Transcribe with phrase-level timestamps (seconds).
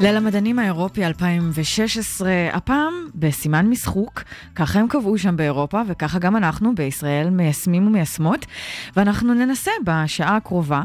[0.00, 4.22] ליל המדענים האירופי 2016, הפעם בסימן משחוק,
[4.54, 8.46] ככה הם קבעו שם באירופה, וככה גם אנחנו בישראל מיישמים ומיישמות,
[8.96, 10.82] ואנחנו ננסה בשעה הקרובה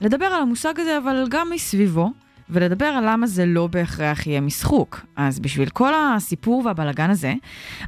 [0.00, 2.12] לדבר על המושג הזה, אבל גם מסביבו,
[2.50, 5.06] ולדבר על למה זה לא בהכרח יהיה משחוק.
[5.16, 7.34] אז בשביל כל הסיפור והבלגן הזה,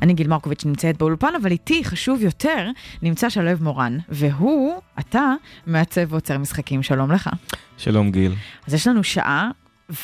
[0.03, 2.71] אני גיל מרקוביץ' נמצאת באולפן, אבל איתי, חשוב יותר,
[3.03, 5.35] נמצא שלו מורן, והוא, אתה,
[5.67, 6.83] מעצב ועוצר משחקים.
[6.83, 7.31] שלום לך.
[7.77, 8.35] שלום גיל.
[8.67, 9.51] אז יש לנו שעה,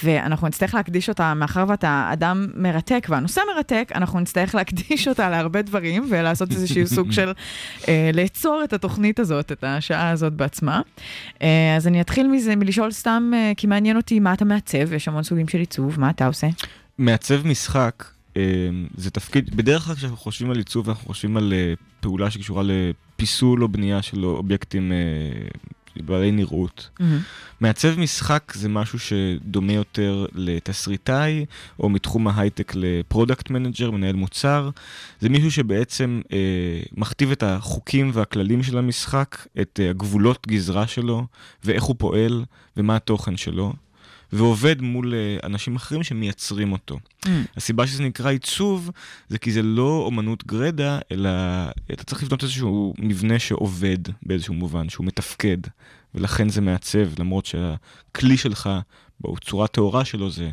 [0.03, 5.63] ואנחנו נצטרך להקדיש אותה, מאחר ואתה אדם מרתק והנושא מרתק, אנחנו נצטרך להקדיש אותה להרבה
[5.63, 7.33] דברים ולעשות איזשהו סוג של
[7.89, 10.81] אה, לעצור את התוכנית הזאת, את השעה הזאת בעצמה.
[11.43, 15.09] אה, אז אני אתחיל מזה, מלשאול סתם, אה, כי מעניין אותי מה אתה מעצב, יש
[15.09, 16.47] המון סוגים של עיצוב, מה אתה עושה?
[16.99, 18.05] מעצב משחק
[18.37, 18.43] אה,
[18.97, 23.63] זה תפקיד, בדרך כלל כשאנחנו חושבים על עיצוב, אנחנו חושבים על אה, פעולה שקשורה לפיסול
[23.63, 24.97] או בנייה של אובייקטים אה,
[26.03, 26.91] בעלי נראות.
[27.01, 27.03] Mm-hmm.
[27.61, 31.45] מעצב משחק זה משהו שדומה יותר לתסריטאי,
[31.81, 34.71] או מתחום ההייטק ל product manager, מנהל מוצר.
[35.21, 36.39] זה מישהו שבעצם אה,
[36.97, 41.27] מכתיב את החוקים והכללים של המשחק, את אה, הגבולות גזרה שלו,
[41.65, 42.45] ואיך הוא פועל,
[42.77, 43.73] ומה התוכן שלו.
[44.33, 46.99] ועובד מול uh, אנשים אחרים שמייצרים אותו.
[47.25, 47.29] Mm.
[47.57, 48.91] הסיבה שזה נקרא עיצוב,
[49.29, 51.31] זה כי זה לא אומנות גרידא, אלא
[51.93, 55.59] אתה צריך לבנות איזשהו מבנה שעובד באיזשהו מובן, שהוא מתפקד,
[56.15, 58.71] ולכן זה מעצב, למרות שהכלי שלך,
[59.21, 60.51] בצורה טהורה שלו, זה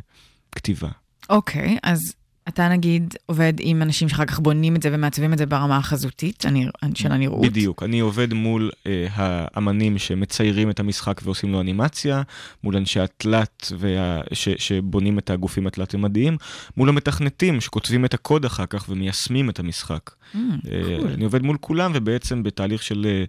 [0.52, 0.90] כתיבה.
[1.30, 2.16] אוקיי, okay, אז
[2.48, 6.46] אתה נגיד עובד עם אנשים שאחר כך בונים את זה ומעצבים את זה ברמה החזותית
[6.46, 6.72] הנרא...
[6.96, 7.42] של הנראות?
[7.42, 12.22] בדיוק, אני עובד מול אה, האמנים שמציירים את המשחק ועושים לו אנימציה,
[12.64, 14.22] מול אנשי התלת וה...
[14.34, 14.50] ש...
[14.50, 16.38] שבונים את הגופים התלת-ממדיים,
[16.78, 20.10] מול המתכנתים שכותבים את הקוד אחר כך ומיישמים את המשחק.
[20.10, 21.08] Mm, אה, cool.
[21.14, 23.24] אני עובד מול כולם ובעצם בתהליך של אה,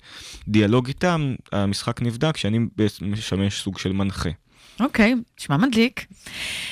[0.48, 2.58] דיאלוג איתם, המשחק נבדק שאני
[3.03, 4.30] משמש סוג של מנחה.
[4.80, 6.06] אוקיי, okay, נשמע מדליק.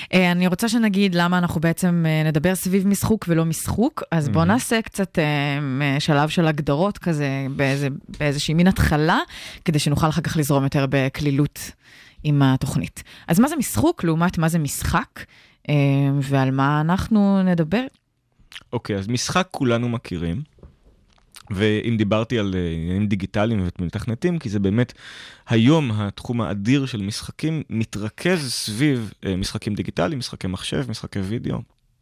[0.04, 4.44] Uh, אני רוצה שנגיד למה אנחנו בעצם uh, נדבר סביב משחוק ולא משחוק, אז בואו
[4.44, 4.48] mm-hmm.
[4.48, 9.18] נעשה קצת uh, שלב של הגדרות כזה, באיזה, באיזושהי מין התחלה,
[9.64, 11.70] כדי שנוכל אחר כך לזרום יותר בקלילות
[12.24, 13.02] עם התוכנית.
[13.28, 15.24] אז מה זה משחוק לעומת מה זה משחק,
[15.62, 15.70] uh,
[16.22, 17.84] ועל מה אנחנו נדבר?
[18.72, 20.42] אוקיי, okay, אז משחק כולנו מכירים.
[21.54, 24.92] ואם דיברתי על אה, עניינים דיגיטליים ומתכנתים, כי זה באמת
[25.48, 31.58] היום התחום האדיר של משחקים מתרכז סביב אה, משחקים דיגיטליים, משחקי מחשב, משחקי וידאו,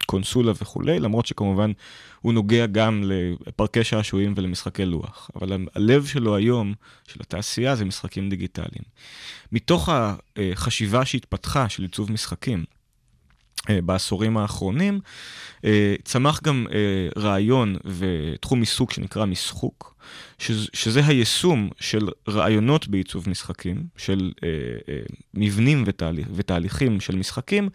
[0.06, 1.72] קונסולה וכולי, למרות שכמובן
[2.20, 3.02] הוא נוגע גם
[3.46, 5.30] לפרקי שעשועים ולמשחקי לוח.
[5.36, 6.74] אבל הלב שלו היום,
[7.08, 8.84] של התעשייה, זה משחקים דיגיטליים.
[9.52, 9.88] מתוך
[10.36, 12.79] החשיבה שהתפתחה של עיצוב משחקים, אה,
[13.68, 15.00] בעשורים האחרונים,
[15.64, 19.94] אה, צמח גם אה, רעיון ותחום עיסוק שנקרא משחוק,
[20.72, 24.32] שזה היישום של רעיונות בעיצוב משחקים, של
[25.34, 27.68] מבנים ותהליך, ותהליכים של משחקים,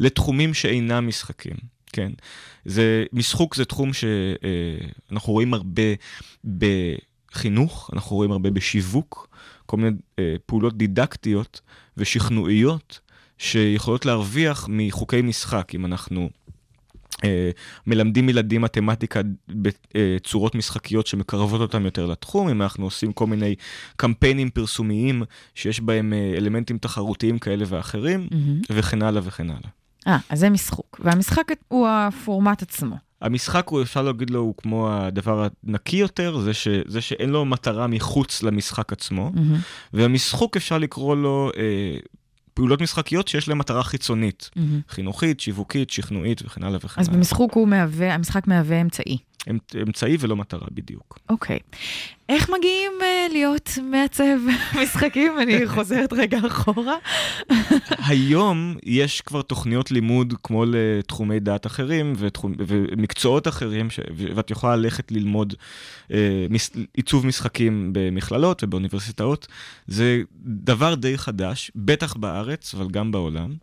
[0.00, 1.56] לתחומים שאינם משחקים.
[1.92, 2.12] כן,
[2.64, 5.82] זה, משחוק זה תחום שאנחנו רואים הרבה
[6.58, 9.28] בחינוך, אנחנו רואים הרבה בשיווק,
[9.66, 9.96] כל מיני
[10.46, 11.60] פעולות דידקטיות
[11.96, 13.00] ושכנועיות
[13.38, 16.28] שיכולות להרוויח מחוקי משחק, אם אנחנו
[17.24, 17.50] אה,
[17.86, 23.54] מלמדים ילדים מתמטיקה בצורות משחקיות שמקרבות אותם יותר לתחום, אם אנחנו עושים כל מיני
[23.96, 25.22] קמפיינים פרסומיים
[25.54, 28.66] שיש בהם אה, אלמנטים תחרותיים כאלה ואחרים, mm-hmm.
[28.70, 29.68] וכן הלאה וכן הלאה.
[30.06, 32.96] אה, אז זה משחוק, והמשחק הוא הפורמט עצמו.
[33.20, 37.44] המשחק הוא, אפשר להגיד לו, הוא כמו הדבר הנקי יותר, זה, ש, זה שאין לו
[37.44, 39.56] מטרה מחוץ למשחק עצמו, mm-hmm.
[39.92, 41.96] והמשחוק אפשר לקרוא לו אה,
[42.54, 44.60] פעולות משחקיות שיש להן מטרה חיצונית, mm-hmm.
[44.88, 47.00] חינוכית, שיווקית, שכנועית וכן הלאה וכן הלאה.
[47.00, 49.18] אז במשחק הוא מהווה, המשחק מהווה אמצעי.
[49.82, 51.18] אמצעי ולא מטרה בדיוק.
[51.28, 51.58] אוקיי.
[51.58, 51.76] Okay.
[52.28, 54.38] איך מגיעים uh, להיות מעצב
[54.82, 55.38] משחקים?
[55.38, 56.96] אני חוזרת רגע אחורה.
[58.08, 64.76] היום יש כבר תוכניות לימוד כמו לתחומי דעת אחרים ותחומ, ומקצועות אחרים, ש, ואת יכולה
[64.76, 65.54] ללכת ללמוד
[66.08, 66.12] uh,
[66.50, 69.46] מס, עיצוב משחקים במכללות ובאוניברסיטאות.
[69.86, 73.54] זה דבר די חדש, בטח בארץ, אבל גם בעולם.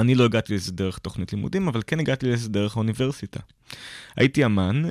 [0.00, 3.40] אני לא הגעתי לזה דרך תוכנית לימודים, אבל כן הגעתי לזה דרך האוניברסיטה.
[4.16, 4.90] הייתי אמן, אה,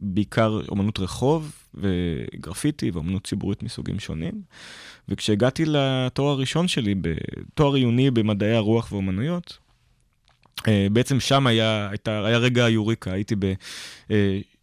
[0.00, 4.42] בעיקר אומנות רחוב וגרפיטי ואומנות ציבורית מסוגים שונים,
[5.08, 9.58] וכשהגעתי לתואר הראשון שלי, בתואר עיוני במדעי הרוח ואומנויות,
[10.68, 13.34] אה, בעצם שם היה, הייתה, היה רגע היוריקה, הייתי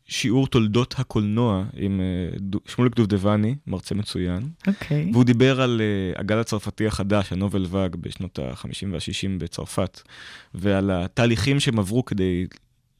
[0.10, 5.10] בשיעור תולדות הקולנוע עם אה, שמוליק דובדבני, מרצה מצוין, אוקיי.
[5.14, 10.02] והוא דיבר על אה, הגל הצרפתי החדש, הנובל ואג, בשנות ה-50 וה-60 בצרפת,
[10.54, 12.48] ועל התהליכים שהם עברו כדי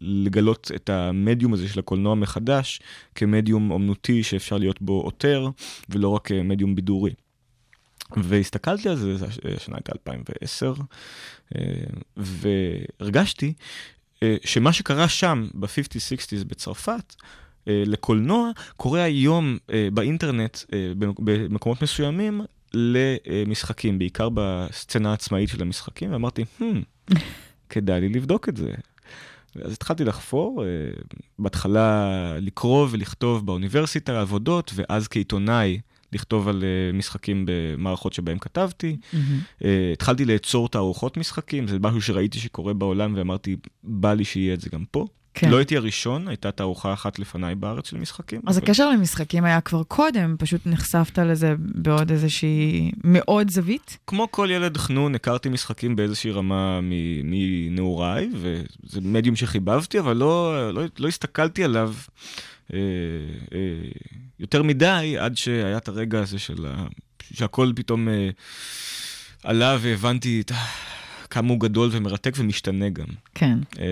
[0.02, 2.80] לגלות את המדיום הזה של הקולנוע מחדש,
[3.16, 5.50] כמדיום אומנותי שאפשר להיות בו עותר,
[5.90, 7.12] ולא רק אה, מדיום בידורי.
[8.18, 10.74] והסתכלתי על זה, זה הש- השנה הייתה 2010,
[11.56, 11.62] אה,
[12.18, 13.54] והרגשתי
[14.46, 17.16] שמה שקרה שם ב-50-60's בצרפת,
[17.68, 22.42] אה, לקולנוע, קורה היום אה, באינטרנט, אה, במק- במקומות מסוימים,
[22.74, 26.64] למשחקים, בעיקר בסצנה העצמאית של המשחקים, ואמרתי, hmm,
[27.70, 28.72] כדאי לי לבדוק את זה.
[29.64, 30.68] אז התחלתי לחפור, אה,
[31.40, 32.10] בהתחלה
[32.42, 35.80] לקרוא ולכתוב באוניברסיטה עבודות, ואז כעיתונאי
[36.14, 38.98] לכתוב על אה, משחקים במערכות שבהם כתבתי.
[39.14, 39.40] מהמם.
[39.64, 44.62] אה, התחלתי לאצור תערוכות משחקים, זה משהו שראיתי שקורה בעולם, ואמרתי, בא לי שיהיה את
[44.62, 45.06] זה גם פה.
[45.34, 45.50] כן.
[45.50, 48.42] לא הייתי הראשון, הייתה תערוכה אחת לפניי בארץ של משחקים.
[48.48, 53.98] אז אבל- הקשר למשחקים היה כבר קודם, פשוט נחשפת לזה בעוד איזושהי מאוד זווית.
[54.08, 56.80] כמו כל ילד חנון, הכרתי משחקים באיזושהי רמה
[57.24, 61.94] מנעוריי, וזה מדיום שחיבבתי, אבל לא, לא, לא הסתכלתי עליו
[64.40, 66.88] יותר מדי, עד שהיה את הרגע הזה של ה...
[67.34, 68.30] שהכל פתאום אה,
[69.44, 70.52] עלה והבנתי את...
[71.30, 73.06] כמה הוא גדול ומרתק ומשתנה גם.
[73.36, 73.60] כן.
[73.80, 73.86] אה,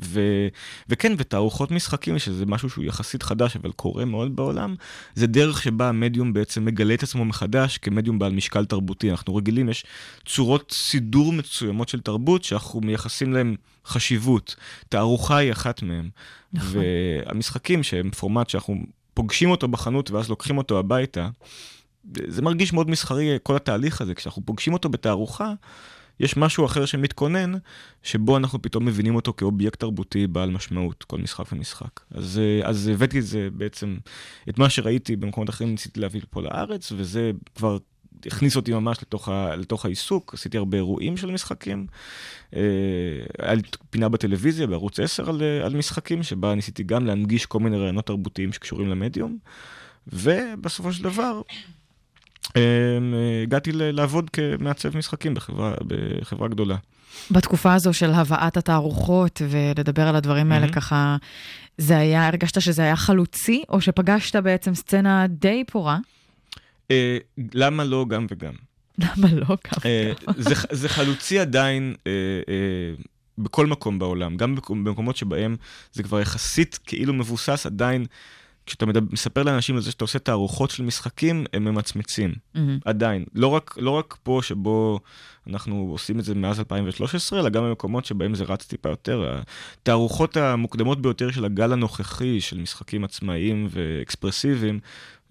[0.00, 0.20] ו,
[0.88, 4.74] וכן, ותערוכות משחקים, שזה משהו שהוא יחסית חדש, אבל קורה מאוד בעולם,
[5.14, 9.10] זה דרך שבה המדיום בעצם מגלה את עצמו מחדש כמדיום בעל משקל תרבותי.
[9.10, 9.84] אנחנו רגילים, יש
[10.24, 13.56] צורות סידור מסוימות של תרבות שאנחנו מייחסים להם
[13.86, 14.56] חשיבות.
[14.88, 16.08] תערוכה היא אחת מהן.
[16.52, 16.82] נכון.
[17.26, 18.76] והמשחקים שהם פורמט שאנחנו
[19.14, 21.28] פוגשים אותו בחנות ואז לוקחים אותו הביתה,
[22.26, 24.14] זה מרגיש מאוד מסחרי, כל התהליך הזה.
[24.14, 25.52] כשאנחנו פוגשים אותו בתערוכה,
[26.20, 27.52] יש משהו אחר שמתכונן,
[28.02, 32.00] שבו אנחנו פתאום מבינים אותו כאובייקט תרבותי בעל משמעות, כל משחק ומשחק.
[32.10, 33.96] אז, אה, אז הבאתי את זה בעצם,
[34.48, 37.78] את מה שראיתי במקומות אחרים ניסיתי להביא לפה לארץ, וזה כבר
[38.26, 41.86] הכניס אותי ממש לתוך, ה, לתוך העיסוק, עשיתי הרבה אירועים של משחקים.
[42.56, 42.60] אה,
[43.38, 47.60] היה לי פינה בטלוויזיה, בערוץ 10 על, אה, על משחקים, שבה ניסיתי גם להנגיש כל
[47.60, 49.38] מיני רעיונות תרבותיים שקשורים למדיום,
[50.06, 51.40] ובסופו של דבר,
[53.42, 56.76] הגעתי ל- לעבוד כמעצב משחקים בחברה, בחברה גדולה.
[57.30, 60.72] בתקופה הזו של הבאת התערוכות ולדבר על הדברים האלה מהמם.
[60.72, 61.16] ככה,
[61.78, 65.98] זה היה, הרגשת שזה היה חלוצי, או שפגשת בעצם סצנה די פורה?
[66.90, 67.18] אה,
[67.54, 68.52] למה לא גם וגם?
[68.98, 69.88] למה לא ככה?
[69.88, 72.12] אה, זה, זה חלוצי עדיין אה,
[72.48, 72.94] אה,
[73.38, 75.56] בכל מקום בעולם, גם במקומ- במקומות שבהם
[75.92, 78.06] זה כבר יחסית כאילו מבוסס, עדיין,
[78.66, 82.34] כשאתה מדבר, מספר לאנשים על זה שאתה עושה תערוכות של משחקים, הם ממצמצים.
[82.54, 82.78] מהמם.
[82.84, 83.24] עדיין.
[83.34, 85.00] לא רק, לא רק פה שבו
[85.46, 89.40] אנחנו עושים את זה מאז 2013, אלא גם במקומות שבהם זה רץ טיפה יותר.
[89.82, 94.80] התערוכות המוקדמות ביותר של הגל הנוכחי של משחקים עצמאיים ואקספרסיביים,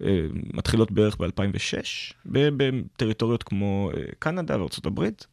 [0.02, 5.26] אה, מתחילות בערך ב-2006, בטריטוריות כמו אה, קנדה הברית,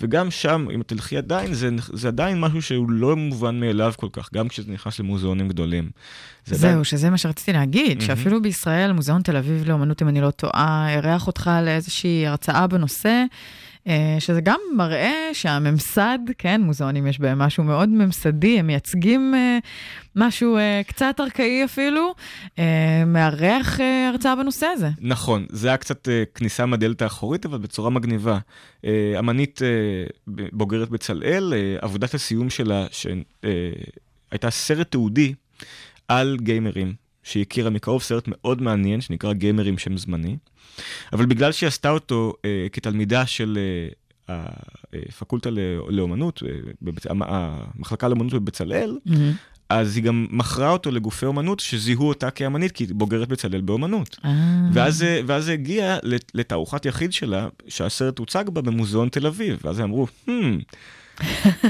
[0.00, 4.28] וגם שם, אם תלכי עדיין, זה, זה עדיין משהו שהוא לא מובן מאליו כל כך,
[4.34, 5.90] גם כשזה נכנס למוזיאונים גדולים.
[6.46, 8.00] זה עדיין- זהו, שזה מה שרציתי להגיד, מהמם.
[8.00, 13.24] שאפילו בישראל, מוזיאון תל אביב לאומנות, אם אני לא טועה, אירח אותך לאיזושהי הרצאה בנושא,
[14.18, 19.58] שזה גם מראה שהממסד, כן, מוזיאונים יש בהם משהו מאוד ממסדי, הם מייצגים אה,
[20.16, 22.14] משהו אה, קצת ארכאי אפילו,
[22.58, 24.88] אה, מארח אה, הרצאה בנושא הזה.
[25.00, 28.38] נכון, זה היה קצת אה, כניסה מהדלת האחורית, אבל בצורה מגניבה.
[28.84, 29.68] אה, אמנית אה,
[30.52, 35.34] בוגרת בצלאל, אה, עבודת הסיום שלה, שהייתה סרט תיעודי
[36.08, 40.36] על גיימרים, שהיא הכירה מקרוב, סרט מאוד מעניין, שנקרא גיימרים שם זמני.
[41.12, 43.58] אבל בגלל שהיא עשתה אותו אה, כתלמידה של
[44.28, 44.46] אה,
[45.08, 45.60] הפקולטה לא-
[45.92, 46.50] לאומנות, אה,
[46.82, 47.06] בבצ...
[47.06, 48.98] המ- המחלקה לאומנות בבצלאל,
[49.68, 54.16] אז היא גם מכרה אותו לגופי אומנות שזיהו אותה כאמנית, כי היא בוגרת בצלאל באומנות.
[54.24, 54.30] אה,
[54.72, 59.58] ואז, זה- ואז זה הגיע לת- לתערוכת יחיד שלה, שהסרט הוצג בה במוזיאון תל אביב.
[59.64, 60.30] ואז הם אמרו, hmm,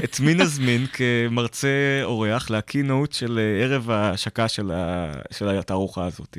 [0.03, 1.67] את מי נזמין כמרצה
[2.03, 5.11] אורח לקינוט של אה, ערב ההשקה של, ה...
[5.31, 6.37] של התערוכה הזאת?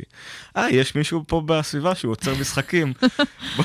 [0.57, 2.93] אה, יש מישהו פה בסביבה שהוא עוצר משחקים.
[3.57, 3.65] בוא-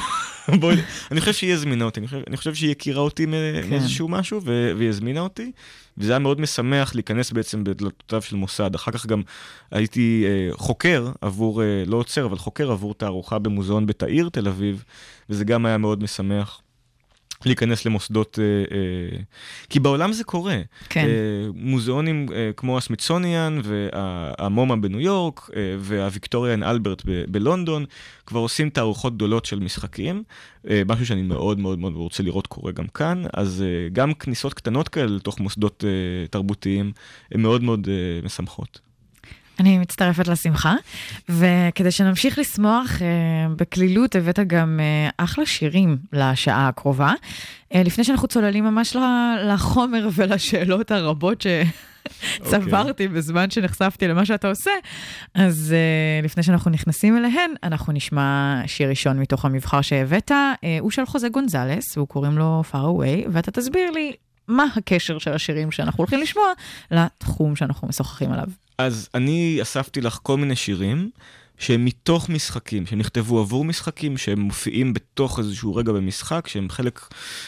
[0.60, 0.76] בואי,
[1.12, 3.70] אני חושב שהיא הזמינה אותי, אני חושב, אני חושב שהיא הכירה אותי כן.
[3.70, 5.52] מאיזשהו משהו, ו- והיא הזמינה אותי,
[5.98, 8.76] וזה היה מאוד משמח להיכנס בעצם בדלתותיו של מוסד.
[8.76, 9.22] אחר כך גם
[9.72, 14.48] הייתי אה, חוקר עבור, אה, לא עוצר, אבל חוקר עבור תערוכה במוזיאון בית העיר תל
[14.48, 14.84] אביב,
[15.30, 16.62] וזה גם היה מאוד משמח.
[17.46, 19.18] להיכנס למוסדות, אה, אה,
[19.70, 20.58] כי בעולם זה קורה.
[20.90, 21.06] כן.
[21.06, 22.26] אה, מוזיאונים
[22.58, 27.86] כמו הסמיתסוניאן והמומה בניו יורק והוויקטוריאן אלברט בלונדון
[28.26, 30.24] כבר עושים תערוכות גדולות של משחקים,
[30.86, 35.16] משהו שאני מאוד מאוד מאוד רוצה לראות קורה גם כאן, אז גם כניסות קטנות כאלה
[35.16, 35.84] לתוך מוסדות
[36.30, 36.92] תרבותיים
[37.32, 37.88] הן מאוד מאוד
[38.24, 38.91] משמחות.
[39.62, 40.76] אני מצטרפת לשמחה,
[41.30, 43.08] וכדי שנמשיך לשמוח, אה,
[43.56, 47.14] בקלילות הבאת גם אה, אחלה שירים לשעה הקרובה.
[47.74, 48.96] אה, לפני שאנחנו צוללים ממש
[49.46, 51.46] לחומר ולשאלות הרבות
[52.42, 54.72] שצברתי בזמן שנחשפתי למה שאתה עושה,
[55.36, 60.32] אז אה, לפני שאנחנו נכנסים אליהן, אנחנו נשמע שיר ראשון מתוך המבחר שהבאת.
[60.32, 64.14] אה, הוא של חוזה גונזלס, והוא קוראים לו far away, ואתה תסביר לי
[64.48, 66.46] מה הקשר של השירים שאנחנו הולכים לשמוע
[66.92, 68.48] לתחום שאנחנו משוחחים עליו.
[68.78, 71.10] אז אני אספתי לך כל מיני שירים
[71.62, 77.00] שהם מתוך משחקים, שנכתבו עבור משחקים, שהם מופיעים בתוך איזשהו רגע במשחק, שהם חלק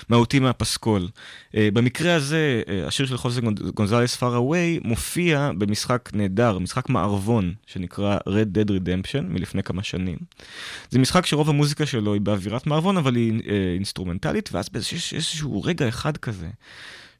[0.09, 1.07] מהותי מהפסקול.
[1.07, 7.53] Uh, במקרה הזה, uh, השיר של חוסן גונזלס far away מופיע במשחק נהדר, משחק מערבון,
[7.67, 10.17] שנקרא Red Dead Redemption, מלפני כמה שנים.
[10.89, 13.43] זה משחק שרוב המוזיקה שלו היא באווירת מערבון, אבל היא uh,
[13.75, 16.47] אינסטרומנטלית, ואז יש איזשהו רגע אחד כזה.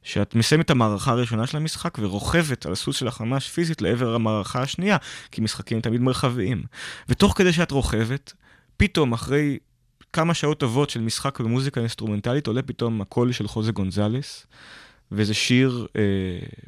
[0.04, 4.62] שאת מסיימת את המערכה הראשונה של המשחק ורוכבת על הסוס שלך ממש פיזית לעבר המערכה
[4.62, 4.96] השנייה,
[5.30, 6.62] כי משחקים תמיד מרחביים.
[7.08, 8.32] ותוך כדי שאת רוכבת,
[8.76, 9.58] פתאום אחרי
[10.12, 14.46] כמה שעות טובות של משחק במוזיקה אינסטרומנטלית, עולה פתאום הקול של חוזה גונזלס,
[15.12, 16.02] וזה שיר אה,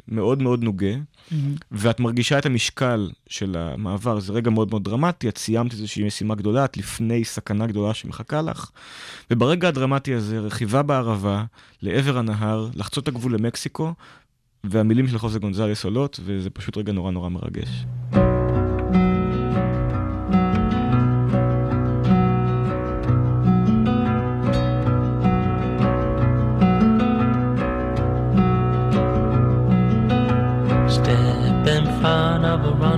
[0.08, 1.34] מאוד מאוד נוגה, mm-hmm.
[1.72, 6.34] ואת מרגישה את המשקל של המעבר, זה רגע מאוד מאוד דרמטי, את סיימת איזושהי משימה
[6.34, 8.70] גדולה, את לפני סכנה גדולה שמחכה לך,
[9.30, 11.44] וברגע הדרמטי הזה, רכיבה בערבה,
[11.82, 13.94] לעבר הנהר, לחצות את הגבול למקסיקו,
[14.64, 17.86] והמילים של חוזה גונזלס עולות, וזה פשוט רגע נורא נורא מרגש.
[32.56, 32.95] love around.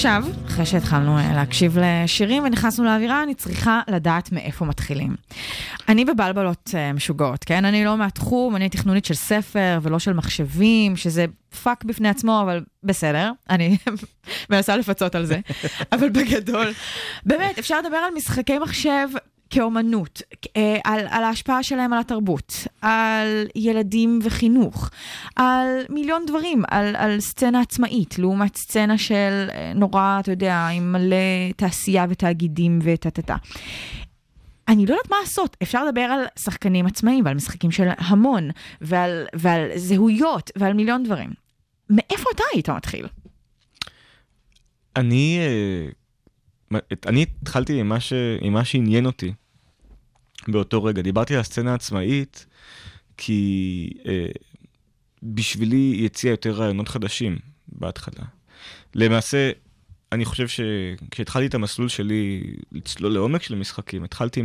[0.00, 5.16] עכשיו, אחרי שהתחלנו אה, להקשיב לשירים ונכנסנו לאווירה, אני צריכה לדעת מאיפה מתחילים.
[5.88, 7.64] אני בבלבלות אה, משוגעות, כן?
[7.64, 11.26] אני לא מהתחום, אני חנונית של ספר ולא של מחשבים, שזה
[11.62, 13.76] פאק בפני עצמו, אבל בסדר, אני
[14.50, 15.40] מנסה לפצות על זה.
[15.92, 16.72] אבל בגדול,
[17.26, 19.08] באמת, אפשר לדבר על משחקי מחשב
[19.50, 20.22] כאומנות,
[20.56, 24.90] אה, על, על ההשפעה שלהם על התרבות, על ילדים וחינוך,
[25.36, 30.92] על מיליון דברים, על, על סצנה עצמאית, לעומת סצנה של אה, נורא, אתה יודע, עם
[30.92, 33.36] מלא תעשייה ותאגידים וטה-טה-טה.
[34.68, 39.26] אני לא יודעת מה לעשות, אפשר לדבר על שחקנים עצמאיים ועל משחקים של המון, ועל,
[39.34, 41.30] ועל זהויות ועל מיליון דברים.
[41.90, 43.06] מאיפה אתה היית מתחיל?
[44.96, 49.32] אני, אה, אני התחלתי עם מה, ש, עם מה שעניין אותי
[50.48, 51.02] באותו רגע.
[51.02, 52.46] דיברתי על הסצנה העצמאית,
[53.16, 54.26] כי אה,
[55.22, 58.24] בשבילי היא הציעה יותר רעיונות חדשים בהתחלה.
[58.94, 59.50] למעשה,
[60.12, 62.42] אני חושב שכשהתחלתי את המסלול שלי
[62.72, 64.42] לצלול לעומק של משחקים, התחלתי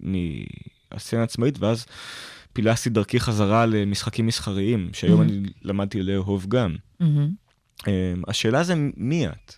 [0.00, 1.86] מהסצנה העצמאית, ואז
[2.52, 5.32] פילסתי דרכי חזרה למשחקים מסחריים, שהיום מהמם.
[5.32, 6.76] אני למדתי לאהוב גם.
[7.00, 7.30] מהמם.
[7.86, 9.54] אמ, השאלה זה מי את.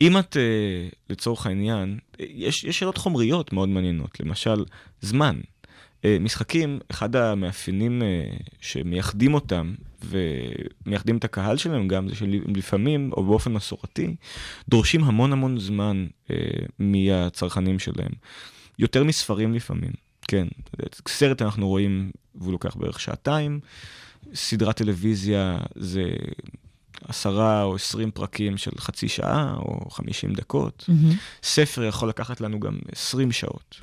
[0.00, 4.64] אם את, אה, לצורך העניין, אה, יש, יש שאלות חומריות מאוד מעניינות, למשל,
[5.00, 5.40] זמן.
[6.04, 8.02] אה, משחקים, אחד המאפיינים
[8.60, 9.74] שמייחדים אותם
[10.04, 14.14] ומייחדים את הקהל שלהם גם, זה שלפעמים, או באופן מסורתי,
[14.68, 16.06] דורשים המון המון זמן
[16.78, 18.12] מהצרכנים שלהם.
[18.78, 19.90] יותר מספרים לפעמים,
[20.28, 20.46] כן.
[21.08, 23.60] סרט אנחנו רואים, והוא לוקח בערך שעתיים,
[24.34, 26.10] סדרת טלוויזיה זה
[27.08, 30.84] עשרה או עשרים פרקים של חצי שעה או חמישים דקות.
[30.88, 31.12] מהמם.
[31.42, 33.80] ספר יכול לקחת לנו גם עשרים שעות.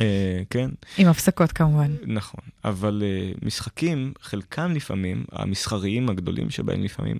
[0.00, 1.94] אה, כן, עם הפסקות כמובן.
[2.06, 2.40] נכון.
[2.64, 7.16] אבל uh, משחקים, חלקם לפעמים, המסחריים הגדולים שבהם לפעמים,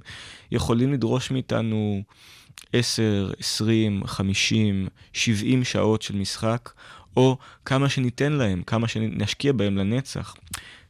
[0.53, 2.03] יכולים לדרוש מאיתנו
[2.73, 6.71] 10, 20, 50, 70 שעות של משחק,
[7.17, 10.35] או כמה שניתן להם, כמה שנשקיע בהם לנצח.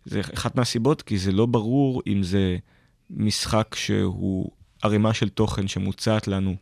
[0.04, 2.56] זה אחת מהסיבות, כי זה לא ברור אם זה
[3.10, 4.50] משחק שהוא
[4.82, 6.56] ערימה של תוכן שמוצעת לנו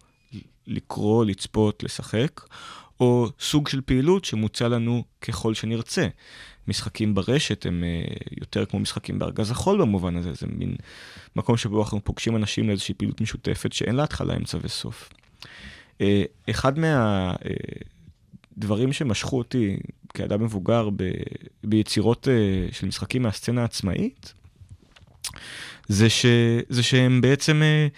[0.66, 2.40] לקרוא, לצפות, לשחק,
[3.00, 6.08] או סוג של פעילות שמוצע לנו ככל שנרצה.
[6.68, 7.86] משחקים ברשת הם uh,
[8.40, 10.76] יותר כמו משחקים בארגז החול במובן הזה, זה מין
[11.36, 15.10] מקום שבו אנחנו פוגשים אנשים לאיזושהי פעילות משותפת שאין לה התחלה, אמצע וסוף.
[15.98, 16.02] Uh,
[16.50, 16.72] אחד
[18.56, 19.76] מהדברים שמשכו אותי
[20.14, 21.10] כאדם מבוגר ב,
[21.64, 22.28] ביצירות
[22.72, 24.34] של משחקים מהסצנה העצמאית,
[25.88, 26.26] זה, ש,
[26.69, 27.93] זה שהם בעצם uh,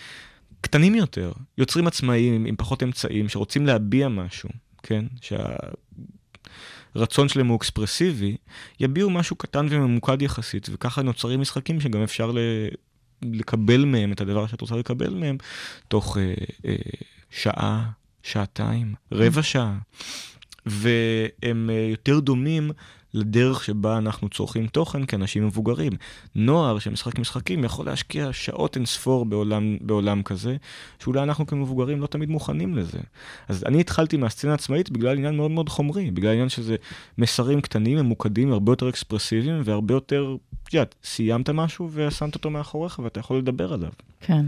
[0.61, 4.49] קטנים יותר, יוצרים עצמאיים עם פחות אמצעים, שרוצים להביע משהו,
[4.83, 5.05] כן?
[6.95, 8.37] שהרצון שלהם הוא אקספרסיבי,
[8.81, 12.39] יביעו משהו קטן וממוקד יחסית, וככה נוצרים משחקים שגם אפשר ל...
[13.23, 15.37] לקבל מהם את הדבר שאת רוצה לקבל מהם
[15.89, 16.35] תוך אה,
[16.67, 16.77] אה,
[17.31, 17.91] שעה,
[18.23, 19.79] שעתיים, רבע שעה.
[20.67, 22.71] והם אה, יותר דומים
[23.19, 25.93] לדרך שבה אנחנו צורכים תוכן כאנשים מבוגרים.
[26.35, 30.57] נוער שמשחק משחקים יכול להשקיע שעות אין ספור בעולם, בעולם כזה,
[30.99, 32.99] שאולי אנחנו כמבוגרים לא תמיד מוכנים לזה.
[33.49, 36.77] אז אני התחלתי מהסצנה העצמאית בגלל עניין מאוד מאוד חומרי, בגלל עניין שזה
[37.19, 42.99] מסרים קטנים, ממוקדים, הרבה יותר אקספרסיביים והרבה יותר, את יודעת, סיימת משהו ושמת אותו מאחוריך
[42.99, 43.91] ואתה יכול לדבר עליו.
[44.21, 44.47] כן.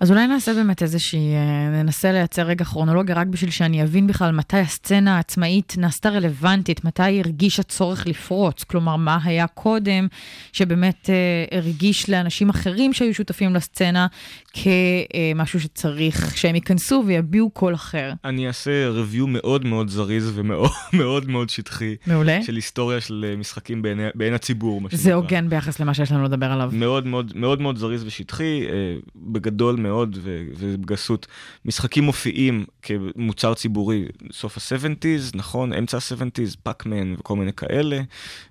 [0.00, 4.32] אז אולי נעשה באמת איזושהי, אה, ננסה לייצר רגע כרונולוגיה רק בשביל שאני אבין בכלל
[4.32, 10.06] מתי הסצנה העצמאית נעשתה רלוונטית, מתי היא הרגישה צורך לפרוץ, כלומר, מה היה קודם
[10.52, 14.06] שבאמת אה, הרגיש לאנשים אחרים שהיו שותפים לסצנה
[14.52, 18.12] כמשהו שצריך שהם ייכנסו ויביעו קול אחר.
[18.24, 21.96] אני אעשה ריוויו מאוד מאוד זריז ומאוד מאוד מאוד שטחי.
[22.06, 22.42] מעולה.
[22.42, 25.14] של היסטוריה של אה, משחקים בעיני, בעין הציבור, מה זה שנקרא.
[25.14, 26.70] הוגן ביחס למה שיש לנו לדבר עליו.
[26.72, 30.18] מאוד מאוד מאוד מאוד זריז ושטחי, אה, בגדול מאוד
[30.58, 31.26] ובגסות.
[31.64, 38.00] משחקים מופיעים כמוצר ציבורי סוף ה-70's, נכון, אמצע ה-70's, פאקמן וכל מיני כאלה,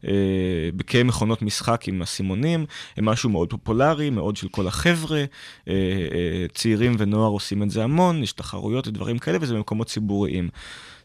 [0.08, 2.66] אה, כמכונות משחק עם אסימונים,
[2.98, 5.26] הם משהו מאוד פופולרי, מאוד של כל החבר'ה, אה,
[5.68, 10.50] אה, צעירים ונוער עושים את זה המון, יש תחרויות ודברים כאלה, וזה במקומות ציבוריים.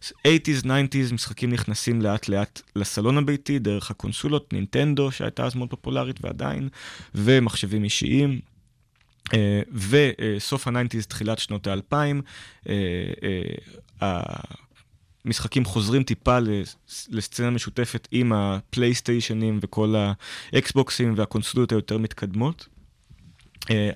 [0.03, 6.25] 80's, 90's, משחקים נכנסים לאט לאט לסלון הביתי דרך הקונסולות, נינטנדו שהייתה אז מאוד פופולרית
[6.25, 6.69] ועדיין,
[7.15, 8.41] ומחשבים אישיים.
[9.27, 9.33] Uh,
[10.37, 11.95] וסוף ה-90's, תחילת שנות ה-2000,
[12.65, 12.67] uh,
[14.01, 14.05] uh,
[15.25, 19.95] המשחקים חוזרים טיפה לס- לסצנה משותפת עם הפלייסטיישנים וכל
[20.53, 22.69] האקסבוקסים והקונסולות היותר מתקדמות.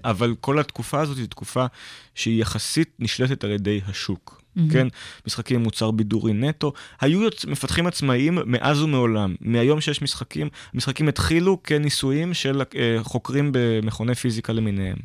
[0.04, 1.66] אבל כל התקופה הזאת היא תקופה
[2.14, 4.39] שהיא יחסית נשלטת על ידי השוק.
[4.56, 4.70] מהמם.
[4.70, 4.86] כן,
[5.26, 6.72] משחקים עם מוצר בידורי נטו.
[7.00, 7.28] היו.
[7.46, 9.34] מפתחים עצמאיים מאז ומעולם.
[9.40, 14.96] מהיום שיש משחקים, המשחקים התחילו כניסויים של אה, חוקרים במכוני פיזיקה למיניהם.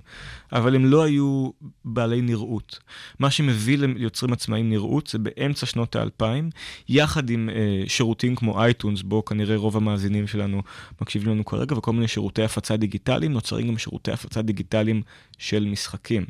[0.54, 1.50] אבל הם לא היו
[1.86, 2.80] בעלי נראות.
[3.20, 6.50] מה שמביא ליוצרים עצמאיים נראות זה באמצע שנות האלפיים,
[6.90, 10.62] יחד עם אה, שירותים כמו אייטונס, בו כנראה רוב המאזינים שלנו
[11.02, 15.02] מקשיבים לנו כרגע, וכל מיני שירותי הפצה דיגיטליים, נוצרים גם שירותי הפצה דיגיטליים
[15.38, 16.26] של משחקים.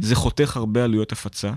[0.00, 1.52] זה חותך הרבה עלויות הפצה.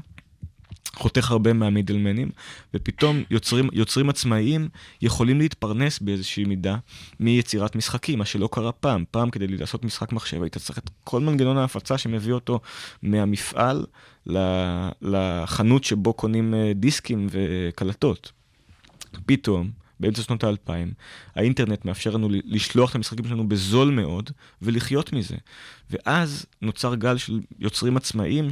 [0.99, 2.29] חותך הרבה מהמידלמנים,
[2.73, 4.69] ופתאום יוצרים, יוצרים עצמאיים
[5.01, 6.77] יכולים להתפרנס באיזושהי מידה
[7.19, 9.03] מיצירת משחקים, מה שלא קרה פעם.
[9.11, 12.59] פעם כדי לעשות משחק מחשב היית צריך את כל מנגנון ההפצה שמביא אותו
[13.03, 13.85] מהמפעל
[15.01, 18.31] לחנות שבו קונים אה, דיסקים וקלטות.
[19.25, 20.93] פתאום, באמצע שנות האלפיים,
[21.35, 25.35] האינטרנט מאפשר לנו לשלוח את המשחקים שלנו בזול מאוד ולחיות מזה.
[25.89, 28.51] ואז נוצר גל של יוצרים עצמאיים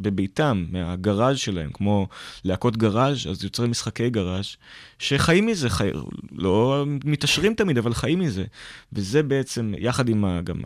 [0.00, 2.08] שבביתם, מהגראז' שלהם, כמו
[2.44, 4.56] להקות גראז', אז יוצרים משחקי גראז',
[4.98, 5.90] שחיים מזה, חי...
[6.32, 8.44] לא מתעשרים תמיד, אבל חיים מזה.
[8.92, 10.40] וזה בעצם, יחד עם ה...
[10.42, 10.60] גם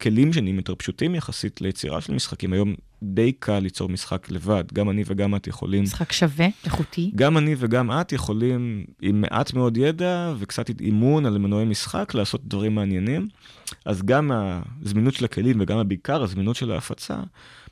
[0.00, 2.52] כלים שנהיים יותר פשוטים יחסית ליצירה של משחקים.
[2.52, 5.82] היום די קל ליצור משחק לבד, גם אני וגם את יכולים.
[5.82, 7.10] משחק שווה, איכותי.
[7.14, 12.48] גם אני וגם את יכולים, עם מעט מאוד ידע וקצת אימון על מנועי משחק, לעשות
[12.48, 13.28] דברים מעניינים.
[13.84, 14.30] אז גם
[14.82, 17.16] הזמינות של הכלים וגם בעיקר הזמינות של ההפצה,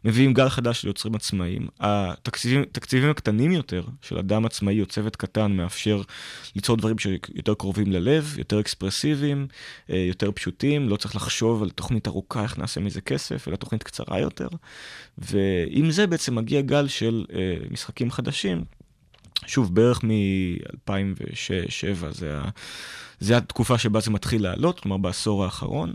[0.04, 1.66] מביאים גל חדש של יוצרים עצמאיים.
[1.80, 6.02] התקציבים הקטנים יותר של אדם עצמאי או צוות קטן מאפשר
[6.56, 9.46] ליצור דברים שיותר קרובים ללב, יותר אקספרסיביים,
[9.90, 13.82] אה, יותר פשוטים, לא צריך לחשוב על תוכנית ארוכה, איך נעשה מזה כסף, אלא תוכנית
[13.82, 14.48] קצרה יותר.
[15.18, 18.64] ועם זה בעצם מגיע גל של אה, משחקים חדשים.
[19.46, 22.48] שוב, בערך מ-2006-2007 זה, ה...
[23.22, 25.92] זה התקופה שבה זה מתחיל לעלות, כלומר בעשור האחרון.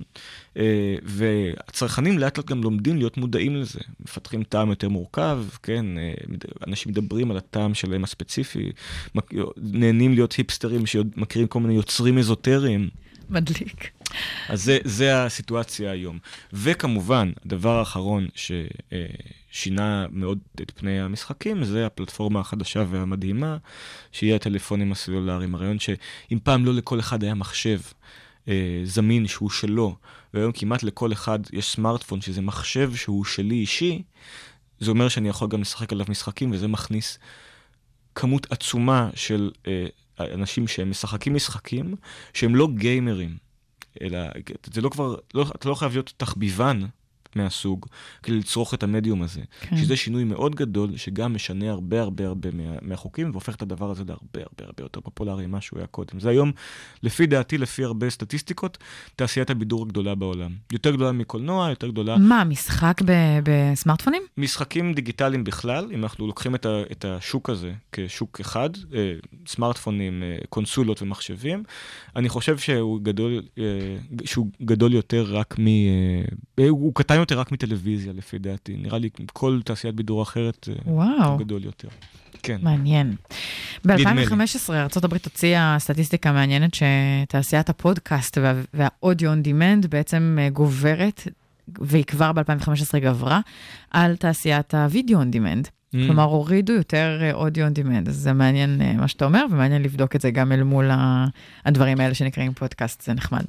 [0.58, 3.80] אה, והצרכנים לאט לאט גם לומדים להיות מודעים לזה.
[4.00, 6.14] מפתחים טעם יותר מורכב, כן, אה,
[6.68, 8.72] אנשים מדברים על הטעם שלהם הספציפי,
[9.58, 12.90] נהנים להיות היפסטרים שמכירים כל מיני יוצרים אזוטריים.
[13.30, 13.92] מדליק.
[14.50, 16.20] אז זה, זה הסיטואציה היום.
[16.54, 18.28] וכמובן, הדבר האחרון
[19.52, 23.58] ששינה מאוד את פני המשחקים, זה הפלטפורמה החדשה והמדהימה,
[24.12, 25.56] שהיא הטלפונים הסלולריים.
[25.56, 27.80] הרעיון שאם פעם לא לכל אחד היה מחשב
[28.48, 29.96] אה, זמין שהוא שלו,
[30.34, 34.04] והיום כמעט לכל אחד יש סמארטפון שזה מחשב שהוא שלי אישי,
[34.80, 37.20] זה אומר שאני יכול גם לשחק עליו משחקים, וזה מכניס
[38.16, 39.86] כמות עצומה של אה,
[40.20, 41.96] אנשים שהם משחקים משחקים,
[42.34, 43.38] שהם לא גיימרים,
[44.02, 44.20] אלא
[44.74, 46.82] זה לא כבר, לא, אתה לא חייב להיות תחביבן
[47.36, 47.86] מהסוג,
[48.24, 49.42] כדי לצרוך את המדיום הזה.
[49.62, 49.78] כן.
[49.78, 54.04] שזה שינוי מאוד גדול, שגם משנה הרבה הרבה הרבה מה, מהחוקים, והופך את הדבר הזה
[54.08, 56.20] להרבה הרבה הרבה יותר פופולרי ממה שהוא היה קודם.
[56.20, 56.52] זה היום,
[57.04, 58.78] לפי דעתי, לפי הרבה סטטיסטיקות,
[59.16, 60.52] תעשיית הבידור הגדולה בעולם.
[60.74, 62.18] יותר גדולה מקולנוע, יותר גדולה...
[62.18, 64.22] מה, משחק ב- בסמארטפונים?
[64.38, 69.14] משחקים דיגיטליים בכלל, אם אנחנו לוקחים את, ה- את השוק הזה כשוק אחד, אה,
[69.48, 71.64] סמארטפונים, אה, קונסולות ומחשבים,
[72.16, 73.64] אני חושב שהוא גדול, אה,
[74.26, 75.68] שהוא גדול יותר רק מ...
[76.60, 78.78] אה, הוא קטן יותר רק מטלוויזיה, לפי דעתי.
[78.78, 81.24] נראה לי כל תעשיית בידור אחרת אה, וואו.
[81.32, 81.88] הוא גדול יותר.
[82.44, 82.58] כן.
[82.62, 83.16] מעניין.
[83.88, 83.94] ב-2015
[84.70, 91.28] ארה"ב הוציאה סטטיסטיקה מעניינת שתעשיית הפודקאסט וה- וה audio on demand בעצם אה, גוברת,
[91.82, 93.40] והיא כבר ב-2015 גברה,
[93.92, 95.68] על תעשיית ה video on demand.
[95.96, 95.98] Mm.
[96.08, 100.16] כלומר, הורידו יותר audio on demand, אז זה מעניין אה, מה שאתה אומר, ומעניין לבדוק
[100.16, 101.26] את זה גם אל מול ה-
[101.66, 103.44] הדברים האלה שנקראים פודקאסט, זה נחמד.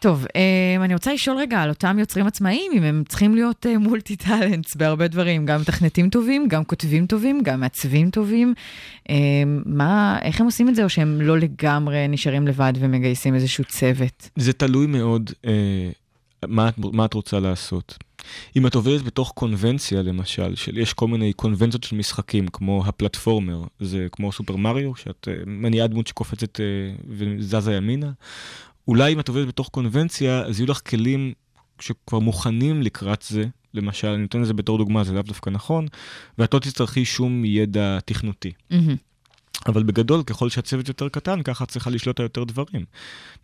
[0.00, 4.16] טוב, אה, אני רוצה לשאול רגע על אותם יוצרים עצמאיים, אם הם צריכים להיות multi
[4.16, 8.54] talents בהרבה דברים, גם מתכנתים טובים, גם כותבים טובים, גם מעצבים טובים.
[9.10, 9.14] אה,
[9.66, 14.28] מה, איך הם עושים את זה, או שהם לא לגמרי נשארים לבד ומגייסים איזשהו צוות?
[14.36, 15.52] זה תלוי מאוד אה,
[16.46, 17.98] מה, מה את רוצה לעשות.
[18.56, 23.62] אם את עובדת בתוך קונבנציה, למשל, של יש כל מיני קונבנציות של משחקים, כמו הפלטפורמר,
[23.80, 26.64] זה כמו סופר מריו, שאת אה, מניעה דמות שקופצת אה,
[27.08, 28.12] וזזה ימינה.
[28.88, 31.32] אולי אם את עובדת בתוך קונבנציה, אז יהיו לך כלים
[31.80, 33.44] שכבר מוכנים לקראת זה.
[33.74, 35.86] למשל, אני נותן את זה בתור דוגמה, זה לאו דווקא נכון,
[36.38, 38.52] ואת לא תצטרכי שום ידע תכנותי.
[38.70, 38.96] מהמם.
[39.66, 42.84] אבל בגדול, ככל שהצוות יותר קטן, ככה צריכה לשלוט על יותר דברים.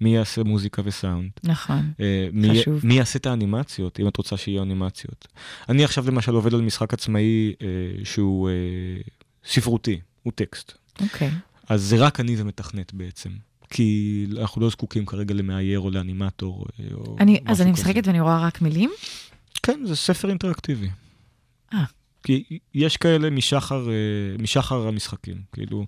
[0.00, 1.30] מי יעשה מוזיקה וסאונד?
[1.44, 1.92] נכון.
[2.00, 2.86] אה, מי, חשוב.
[2.86, 5.28] מי יעשה את האנימציות, אם את רוצה שיהיו אנימציות.
[5.68, 7.66] אני עכשיו למשל עובד על משחק עצמאי אה,
[8.04, 8.54] שהוא אה,
[9.44, 10.72] ספרותי, הוא טקסט.
[11.00, 11.30] אוקיי.
[11.68, 13.30] אז זה רק אני ומתכנת בעצם.
[13.70, 16.66] כי אנחנו לא זקוקים כרגע למאייר או לאנימטור.
[16.94, 17.72] או אני, אז אני.
[17.72, 18.90] משחקת ואני רואה רק מילים?
[19.62, 20.88] כן, זה ספר אינטראקטיבי.
[22.22, 23.94] כי יש כאלה משחר, אה,
[24.38, 25.36] משחר המשחקים.
[25.52, 25.86] כאילו,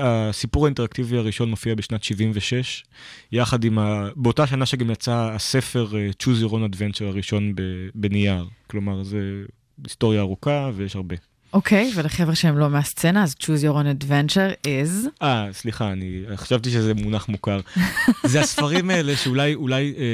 [0.00, 2.84] הסיפור האינטראקטיבי הראשון מופיע בשנת 76,
[3.32, 4.08] יחד עם ה...
[4.16, 7.54] באותה שנה שגם יצא הספר אה, Choose Your Own Adventure הראשון
[7.94, 8.46] בנייר.
[8.66, 9.42] כלומר, זה
[9.84, 11.16] היסטוריה ארוכה ויש הרבה.
[11.52, 15.08] אוקיי, ולחבר'ה שהם לא מהסצנה, אז choose your own adventure is...
[15.22, 17.60] אה, סליחה, אני חשבתי שזה מונח מוכר.
[18.26, 20.04] זה הספרים האלה שאולי אולי, אה,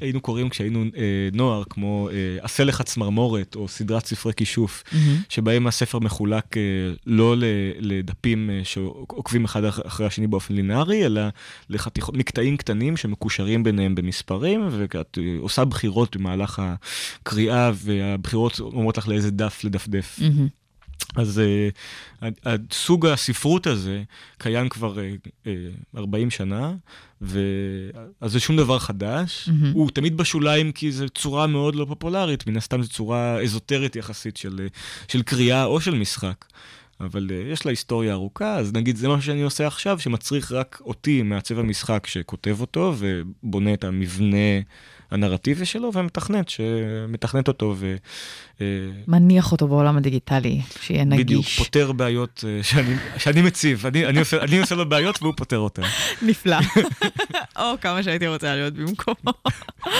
[0.00, 2.14] היינו קוראים כשהיינו אה, נוער, כמו אה,
[2.44, 4.82] עשה לך צמרמורת, או סדרת ספרי כישוף,
[5.28, 6.62] שבהם הספר מחולק אה,
[7.06, 7.44] לא ל-
[7.78, 11.22] לדפים אה, שעוקבים אחד אח- אחרי השני באופן לינארי, אלא
[11.70, 19.08] לחתיכות, מקטעים קטנים שמקושרים ביניהם במספרים, ואת אה, עושה בחירות במהלך הקריאה, והבחירות אומרות לך
[19.08, 20.18] לאיזה דף לדפדף.
[20.22, 20.48] מהמם.
[21.16, 21.40] אז
[22.22, 24.02] uh, סוג הספרות הזה
[24.38, 26.74] קיים כבר uh, uh, 40 שנה,
[27.22, 27.40] ו...
[28.20, 29.48] אז זה שום דבר חדש.
[29.48, 29.72] מהמם.
[29.72, 34.36] הוא תמיד בשוליים כי זו צורה מאוד לא פופולרית, מן הסתם זו צורה אזוטרית יחסית
[34.36, 34.68] של,
[35.08, 36.44] של קריאה או של משחק.
[37.00, 40.82] אבל uh, יש לה היסטוריה ארוכה, אז נגיד זה מה שאני עושה עכשיו, שמצריך רק
[40.84, 44.60] אותי, מעצב המשחק שכותב אותו ובונה את המבנה
[45.12, 47.96] הנרטיבי שלו, והמתכנת שמתכנת אותו ו...
[48.60, 48.66] אה,
[49.08, 51.24] מניח אותו בעולם הדיגיטלי, שיהיה נגיש.
[51.24, 53.86] בדיוק, פותר בעיות אה, שאני, שאני מציב.
[53.86, 55.82] אני, אני, עושה, אני עושה לו בעיות והוא פותר אותן.
[56.28, 56.56] נפלא.
[57.56, 59.32] או כמה שהייתי רוצה להיות במקומו.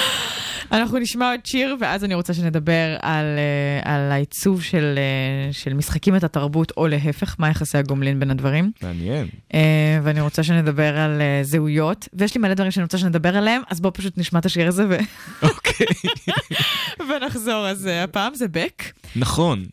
[0.72, 5.74] אנחנו נשמע עוד שיר, ואז אני רוצה שנדבר על, אה, על העיצוב של, אה, של
[5.74, 8.70] משחקים את התרבות, או להפך, מה יחסי הגומלין בין הדברים.
[8.82, 9.28] מעניין.
[9.54, 13.80] אה, ואני רוצה שנדבר על זהויות, ויש לי מלא דברים שאני רוצה שנדבר עליהם, אז
[13.80, 14.96] בואו פשוט נשמע את השיר הזה ו...
[15.42, 15.86] אוקיי.
[17.10, 17.66] ונחזור.
[17.68, 18.82] אז אה, הפעם זה Beck.
[19.16, 19.64] נכון,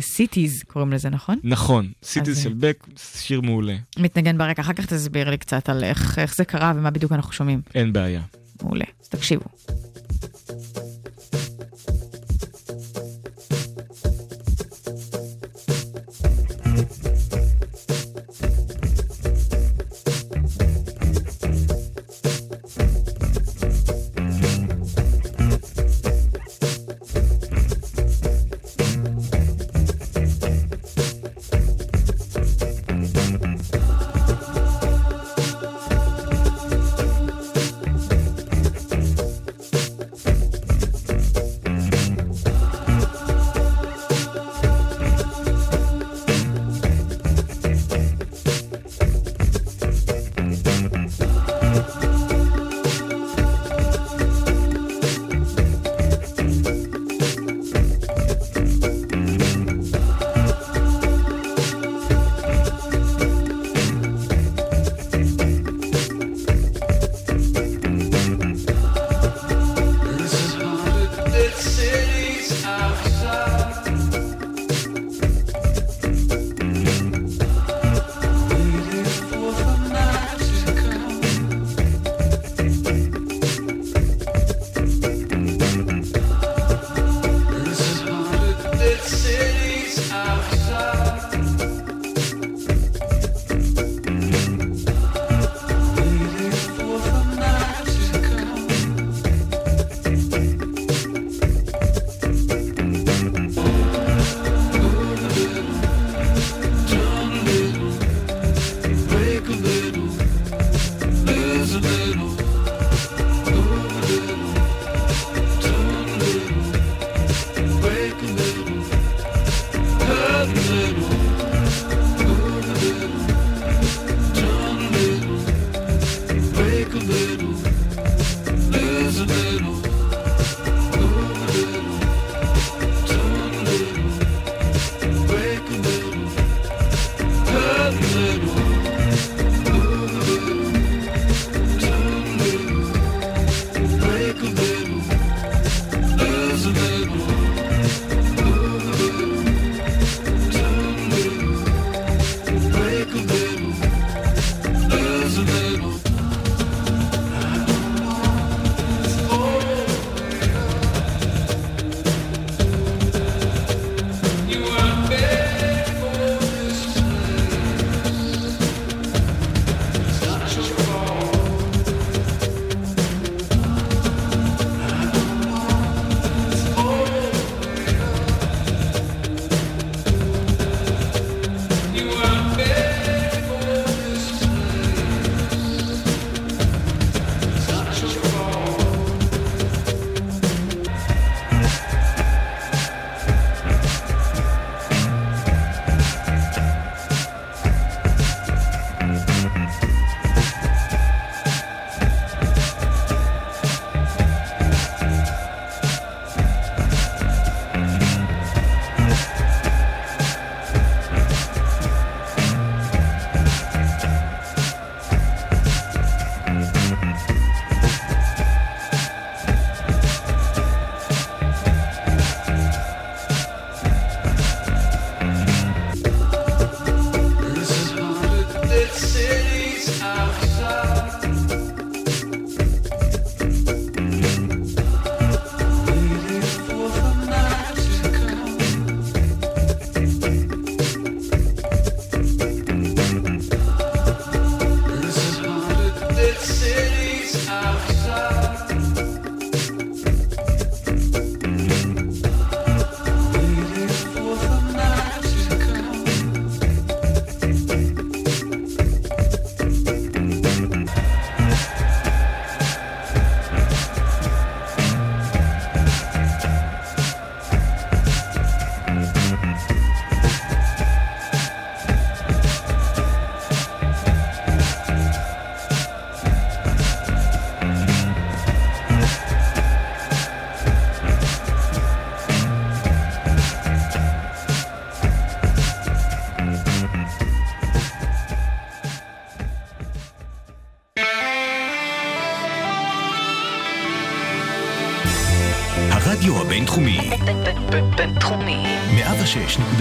[0.00, 1.38] Cities קוראים לזה, נכון?
[1.44, 1.88] נכון.
[2.02, 3.76] Cities של Beck, שיר מעולה.
[3.98, 7.32] מתנגן ברקע, אחר כך תסביר לי קצת על איך, איך זה קרה ומה בדיוק אנחנו
[7.32, 7.60] שומעים.
[7.74, 8.20] אין בעיה.
[8.62, 8.84] מעולה.
[9.02, 9.44] אז תקשיבו.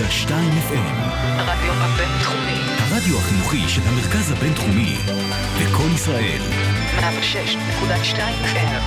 [0.06, 2.60] FM, הרדיו הבינתחומי.
[2.78, 4.96] הרדיו החינוכי של המרכז הבינתחומי,
[5.62, 6.42] לקום ישראל,
[7.00, 8.82] 106.2 FM.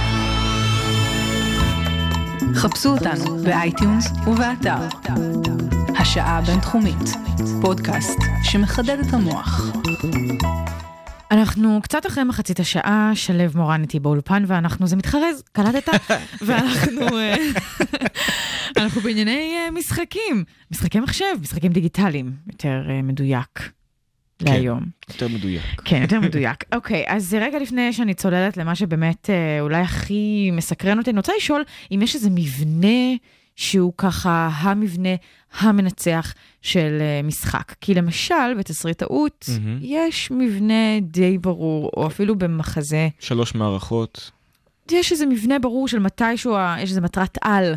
[2.55, 4.79] חפשו אותנו ב iTunes ובאתר.
[5.99, 7.17] השעה הבינתחומית,
[7.61, 9.63] פודקאסט שמחדד את המוח.
[11.31, 15.89] אנחנו קצת אחרי מחצית השעה, שלו מורן איתי באולפן, ואנחנו, זה מתחרז, קלטת?
[16.47, 17.37] ואנחנו אה,
[18.99, 23.71] אנחנו בענייני אה, משחקים, משחקי מחשב, משחקים דיגיטליים, יותר אה, מדויק
[24.41, 24.81] להיום.
[25.09, 25.63] יותר מדויק.
[25.85, 26.65] כן, יותר מדויק.
[26.75, 31.33] אוקיי, אז רגע לפני שאני צוללת למה שבאמת אה, אולי הכי מסקרן אותי, אני רוצה
[31.37, 33.17] לשאול אם יש איזה מבנה
[33.57, 35.15] שהוא ככה המבנה
[35.59, 37.75] המנצח של משחק.
[37.81, 39.79] כי למשל, בתסריטאות, מהמם.
[39.83, 44.31] יש מבנה די ברור, או אפילו במחזה, שלוש מערכות.
[44.91, 47.75] יש איזה מבנה ברור של מתישהו, יש איזה מטרת על.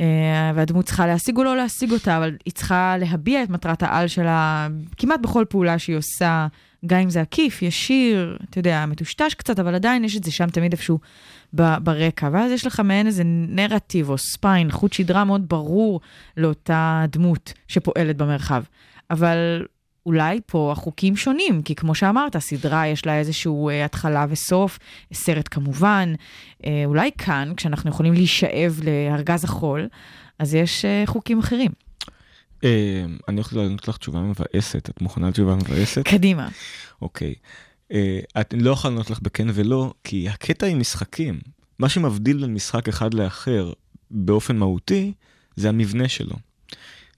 [0.00, 4.08] אה, והדמות צריכה להשיג או לא להשיג אותה, אבל היא צריכה להביע את מטרת העל
[4.08, 6.46] שלה כמעט בכל פעולה שהיא עושה,
[6.86, 10.50] גם אם זה עקיף, ישיר, אתה יודע, מטושטש קצת, אבל עדיין יש את זה שם
[10.50, 10.98] תמיד איפשהו
[11.52, 12.28] ברקע.
[12.32, 16.00] ואז יש לך מעין איזה נרטיב או ספיין, חוט שדרה מאוד ברור
[16.36, 18.62] לאותה דמות שפועלת במרחב.
[19.10, 19.66] אבל
[20.06, 24.78] אולי פה החוקים שונים, כי כמו שאמרת, סדרה יש לה איזשהו אה, התחלה וסוף,
[25.12, 26.14] סרט כמובן.
[26.66, 29.88] אה, אולי כאן, כשאנחנו יכולים להישאב לארגז החול,
[30.38, 31.70] אז יש אה, חוקים אחרים.
[32.64, 36.02] אה, אני הולך לענות לך תשובה מבאסת, את מוכנה לתשובה מבאסת?
[36.08, 36.48] קדימה.
[37.02, 37.34] אוקיי.
[37.92, 41.40] אה, את לא יכולה לענות לך בכן ולא, כי הקטע עם משחקים,
[41.78, 43.72] מה שמבדיל בין משחק אחד לאחר
[44.10, 45.12] באופן מהותי,
[45.56, 46.36] זה המבנה שלו.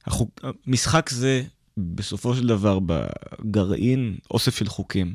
[0.07, 1.43] החוק, משחק זה
[1.77, 5.15] בסופו של דבר בגרעין אוסף של חוקים.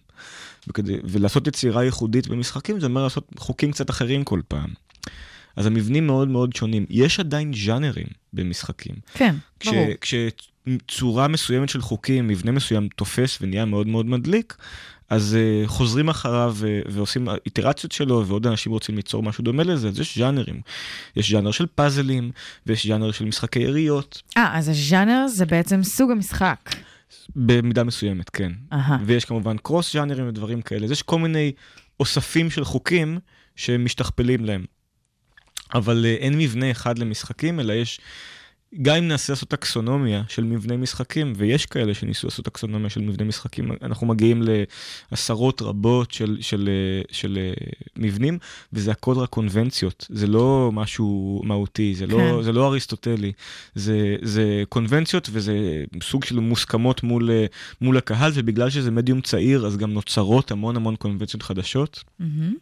[0.67, 4.69] וכדי, ולעשות יצירה ייחודית במשחקים זה אומר לעשות חוקים קצת אחרים כל פעם.
[5.55, 6.85] אז המבנים מאוד מאוד שונים.
[6.89, 8.95] יש עדיין ז'אנרים במשחקים.
[9.13, 9.87] כן, כש, ברור.
[10.01, 14.57] כשצורה מסוימת של חוקים, מבנה מסוים תופס ונהיה מאוד מאוד מדליק,
[15.11, 19.87] אז uh, חוזרים אחריו uh, ועושים איטרציות שלו, ועוד אנשים רוצים ליצור משהו דומה לזה,
[19.87, 20.61] אז יש ז'אנרים.
[21.15, 22.31] יש ז'אנר של פאזלים,
[22.65, 26.69] ויש ז'אנר של משחקי יריות, אה, אז הז'אנר זה בעצם סוג המשחק.
[27.35, 28.51] במידה מסוימת, כן.
[28.73, 28.97] אהה.
[29.05, 31.51] ויש כמובן קרוס ז'אנרים ודברים כאלה, אז יש כל מיני
[31.99, 33.19] אוספים של חוקים
[33.55, 34.65] שמשתכפלים להם.
[35.73, 37.99] אבל uh, אין מבנה אחד למשחקים, אלא יש,
[38.81, 43.27] גם אם ננסה לעשות טקסונומיה של מבני משחקים, ויש כאלה שניסו לעשות טקסונומיה של מבני
[43.27, 44.43] משחקים, אנחנו מגיעים
[45.11, 47.39] לעשרות רבות של, של, אה, של, של
[47.95, 48.37] מבנים,
[48.73, 52.43] וזה הכל רק קונבנציות, זה לא משהו מהותי, זה, לא, כן.
[52.43, 53.31] זה לא אריסטוטלי,
[53.75, 57.45] זה, זה קונבנציות וזה סוג של מוסכמות מול, אה,
[57.81, 62.03] מול הקהל, ובגלל שזה מדיום צעיר, אז גם נוצרות המון המון קונבנציות חדשות.
[62.19, 62.53] מהמם.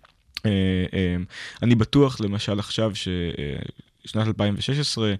[0.45, 0.51] אה,
[0.93, 1.15] אה,
[1.63, 2.91] אני בטוח, למשל עכשיו,
[4.05, 5.13] ששנת 2016,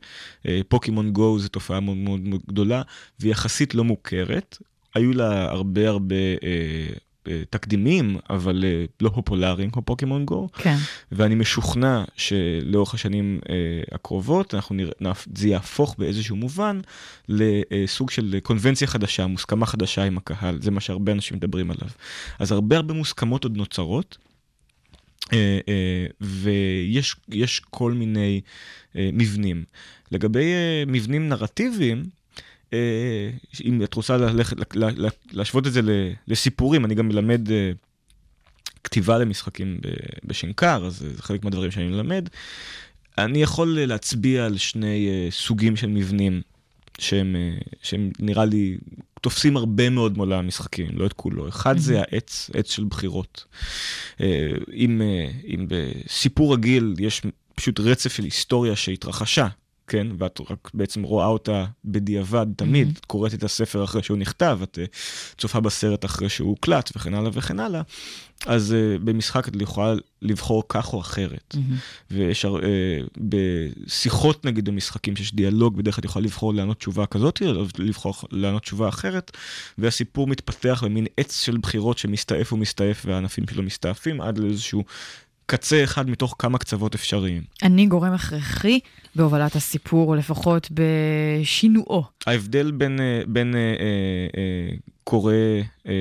[0.48, 2.82] אה, פוקימון גו זו תופעה מאוד מאוד גדולה,
[3.20, 4.58] ויחסית לא מוכרת.
[4.96, 6.94] היו לה הרבה הרבה אה,
[7.30, 10.76] אה, תקדימים, אבל אה, לא פופולריים כמו פוקימון גו, כן.
[11.12, 13.56] ואני משוכנע שלאורך השנים אה,
[13.92, 14.92] הקרובות, אנחנו נראה,
[15.36, 16.80] זה יהפוך באיזשהו מובן
[17.30, 21.90] לסוג של קונבנציה חדשה, מוסכמה חדשה עם הקהל, זה מה שהרבה אנשים מדברים עליו.
[22.40, 24.18] אז הרבה הרבה מוסכמות עוד נוצרות.
[25.34, 28.42] אה, אה, ויש יש כל מיני
[28.96, 29.64] אה, מבנים.
[30.12, 30.54] לגבי
[30.88, 32.04] מבנים נרטיביים,
[33.64, 34.18] אם את רוצה
[35.32, 35.82] להשוות את זה
[36.28, 37.42] לסיפורים, אני גם מלמד
[38.84, 39.80] כתיבה למשחקים
[40.24, 42.30] בשנקר, אז זה חלק מהדברים שאני מלמד.
[43.18, 46.42] אני יכול להצביע על שני סוגים של מבנים
[47.00, 47.36] שהם,
[47.82, 48.78] שהם נראה לי
[49.22, 51.50] תופסים הרבה מאוד מעולם המשחקים, לא את כולו.
[51.50, 53.46] אחד זה העץ, עץ של בחירות.
[54.22, 57.22] אה, אם, אה, אם בסיפור רגיל יש
[57.56, 59.48] פשוט רצף של היסטוריה שהתרחשה,
[59.90, 64.60] כן, ואת רק בעצם רואה אותה בדיעבד תמיד, את קוראת את הספר אחרי שהוא נכתב,
[64.64, 64.86] את אה,
[65.38, 67.82] צופה בסרט אחרי שהוא הוקלט וכן הלאה וכן הלאה,
[68.46, 71.56] אז uh, במשחק את יכולה לבחור כך או אחרת.
[72.12, 72.50] ויש uh,
[73.18, 78.14] בשיחות נגיד במשחקים שיש דיאלוג, בדרך כלל את יכולה לבחור לענות תשובה כזאת, או לבחור
[78.32, 79.32] לענות תשובה אחרת,
[79.78, 84.84] והסיפור מתפתח במין עץ של בחירות שמסתעף ומסתעף והענפים שלו מסתעפים עד לאיזשהו
[85.50, 87.42] קצה אחד מתוך כמה קצוות אפשריים.
[87.64, 88.80] אני גורם הכרחי
[89.16, 92.04] בהובלת הסיפור, או לפחות בשינועו.
[92.28, 93.66] ההבדל בין, אה, בין אה, אה,
[94.38, 94.76] אה,
[95.10, 95.34] קורא
[95.88, 95.94] אה,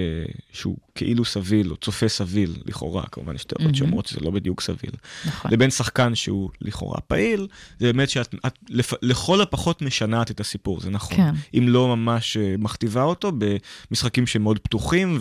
[0.52, 3.74] שהוא כאילו סביל, או צופה סביל, לכאורה, כמובן יש תיאוריות מהמם.
[3.74, 4.90] שאומרות שזה לא בדיוק סביל,
[5.26, 5.50] נכון.
[5.50, 7.46] לבין שחקן שהוא לכאורה פעיל,
[7.78, 11.16] זה באמת שאת את, לפ, לכל הפחות משנעת את הסיפור, זה נכון.
[11.16, 11.30] כן.
[11.54, 15.18] אם לא ממש אה, מכתיבה אותו במשחקים שמאוד פתוחים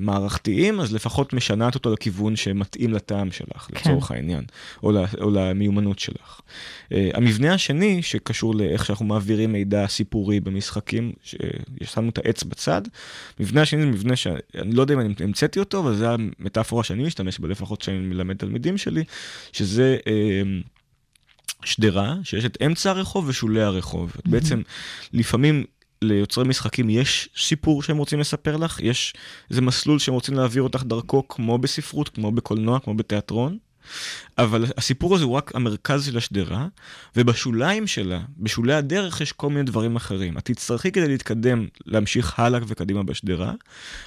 [0.00, 3.74] ומערכתיים, אז לפחות משנעת אותו לכיוון שמתאים לטעם שלך, כן.
[3.76, 4.44] לצורך העניין,
[4.82, 6.40] או, ל, או למיומנות שלך.
[6.92, 12.82] אה, המבנה השני, שקשור לאיך שאנחנו מעבירים מידע סיפורי במשחקים, שיש לנו את העץ בצד,
[13.40, 17.04] מבנה השני זה מבנה שאני לא יודע אם אני המצאתי אותו, אבל זו המטאפורה שאני
[17.04, 19.04] משתמש בה, לפחות כשאני מלמד תלמידים שלי,
[19.52, 19.96] שזה...
[20.06, 20.42] אה,
[21.64, 24.12] שדרה שיש את אמצע הרחוב ושולי הרחוב.
[24.12, 24.30] Mm-hmm.
[24.30, 24.62] בעצם
[25.12, 25.64] לפעמים
[26.02, 29.14] ליוצרי משחקים יש סיפור שהם רוצים לספר לך, יש
[29.50, 33.58] איזה מסלול שהם רוצים להעביר אותך דרכו כמו בספרות, כמו בקולנוע, כמו בתיאטרון.
[34.38, 36.66] אבל הסיפור הזה הוא רק המרכז של השדרה,
[37.16, 40.38] ובשוליים שלה, בשולי הדרך יש כל מיני דברים אחרים.
[40.38, 43.52] את תצטרכי כדי להתקדם, להמשיך הלאה וקדימה בשדרה,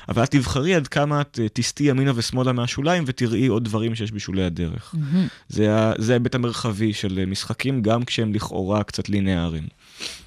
[0.09, 4.11] אבל את תבחרי עד כמה את אה, תסטי ימינה ושמאלה מהשוליים ותראי עוד דברים שיש
[4.11, 4.95] בשולי הדרך.
[4.97, 5.28] מהמם.
[5.49, 9.67] זה ההיבט המרחבי של אה, משחקים, גם כשהם לכאורה קצת ליניאריים.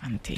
[0.02, 0.36] הבנתי.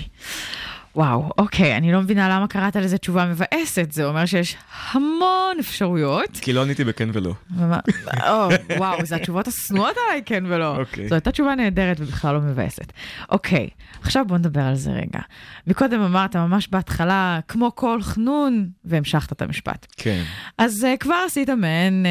[0.97, 4.57] וואו, אוקיי, אני לא מבינה למה קראת לזה תשובה מבאסת, זה אומר שיש
[4.91, 6.39] המון אפשרויות.
[6.41, 7.35] כי לא עניתי בכן ולא.
[8.29, 10.77] או, וואו, זה התשובות השנואות עליי, כן ולא.
[10.77, 11.09] אוקיי.
[11.09, 12.93] זו הייתה תשובה נהדרת ובכלל לא מבאסת.
[13.31, 13.69] אוקיי,
[14.03, 15.21] עכשיו בוא נדבר על זה רגע.
[15.67, 19.87] מקודם אמרת ממש בהתחלה, כמו כל חנון, והמשכת את המשפט.
[19.97, 20.23] כן.
[20.59, 22.07] אז uh, כבר עשית מעין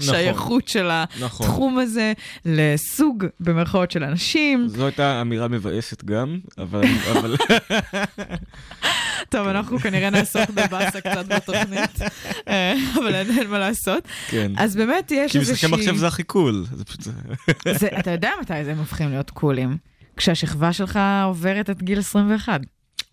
[0.00, 0.90] uh, שייכות של
[1.20, 1.46] נכון.
[1.46, 2.12] התחום הזה
[2.44, 4.68] לסוג, במרכאות, של אנשים.
[4.68, 6.82] זו הייתה אמירה מבאסת גם, אבל...
[7.18, 7.36] אבל...
[9.28, 11.90] טוב, אנחנו כנראה נעסוק בבאסה קצת בתוכנית,
[12.48, 14.04] אה, אבל אין מה לעשות.
[14.28, 14.52] כן.
[14.56, 15.54] אז באמת יש כי איזושהי...
[15.68, 16.66] משחקי מחשב זה הכי cool.
[17.98, 19.76] אתה יודע מתי הם הופכים להיות קולים?
[20.16, 22.60] כשהשכבה שלך עוברת את גיל 21.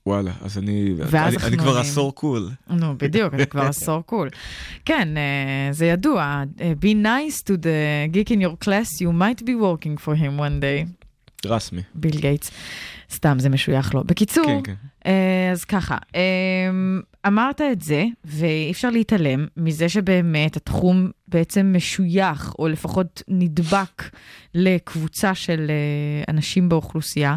[0.06, 0.94] וואלה, אז אני...
[0.98, 1.78] ואז אני- אני כבר.
[1.78, 2.50] עשור cool.
[2.70, 4.30] נו, בדיוק, אתה כבר עשור cool.
[4.86, 6.24] כן, אה, זה ידוע.
[6.62, 7.68] אה, Be nice to the
[8.16, 11.06] geek in your class, you might be working for him one day.
[11.46, 11.82] רסמי.
[11.96, 12.52] ביל גייטס.
[13.12, 14.04] סתם, זה משוייך לו.
[14.04, 14.74] בקיצור, כן, כן.
[15.06, 16.22] אה, אז ככה, אה,
[17.28, 24.10] אמרת את זה, ואי אפשר להתעלם מזה שבאמת התחום בעצם משוייך, או לפחות נדבק
[24.54, 27.36] לקבוצה של אה, אנשים באוכלוסייה.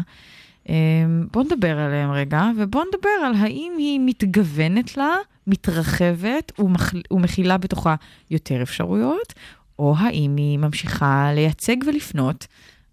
[1.31, 5.15] בואו נדבר עליהם רגע, ובואו נדבר על האם היא מתגוונת לה,
[5.47, 7.95] מתרחבת ומכ- ומכילה בתוכה
[8.31, 9.33] יותר אפשרויות,
[9.79, 12.47] או האם היא ממשיכה לייצג ולפנות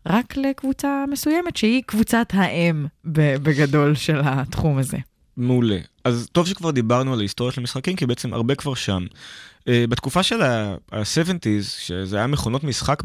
[0.09, 4.97] רק לקבוצה מסוימת, שהיא קבוצת האם בגדול של התחום הזה.
[5.37, 5.79] מעולה.
[6.05, 9.07] אז טוב שכבר דיברנו על ההיסטוריה של המשחקים, כי בעצם הרבה כבר שם.
[9.61, 13.03] Uh, בתקופה של ה-70's, שזה היה מכונות משחק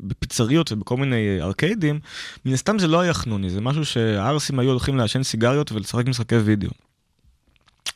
[0.00, 2.00] בפיצריות ובכל מיני ארקיידים,
[2.44, 6.36] מן הסתם זה לא היה חנוני, זה משהו שהערסים היו הולכים לעשן סיגריות ולשחק משחקי
[6.36, 6.70] וידאו.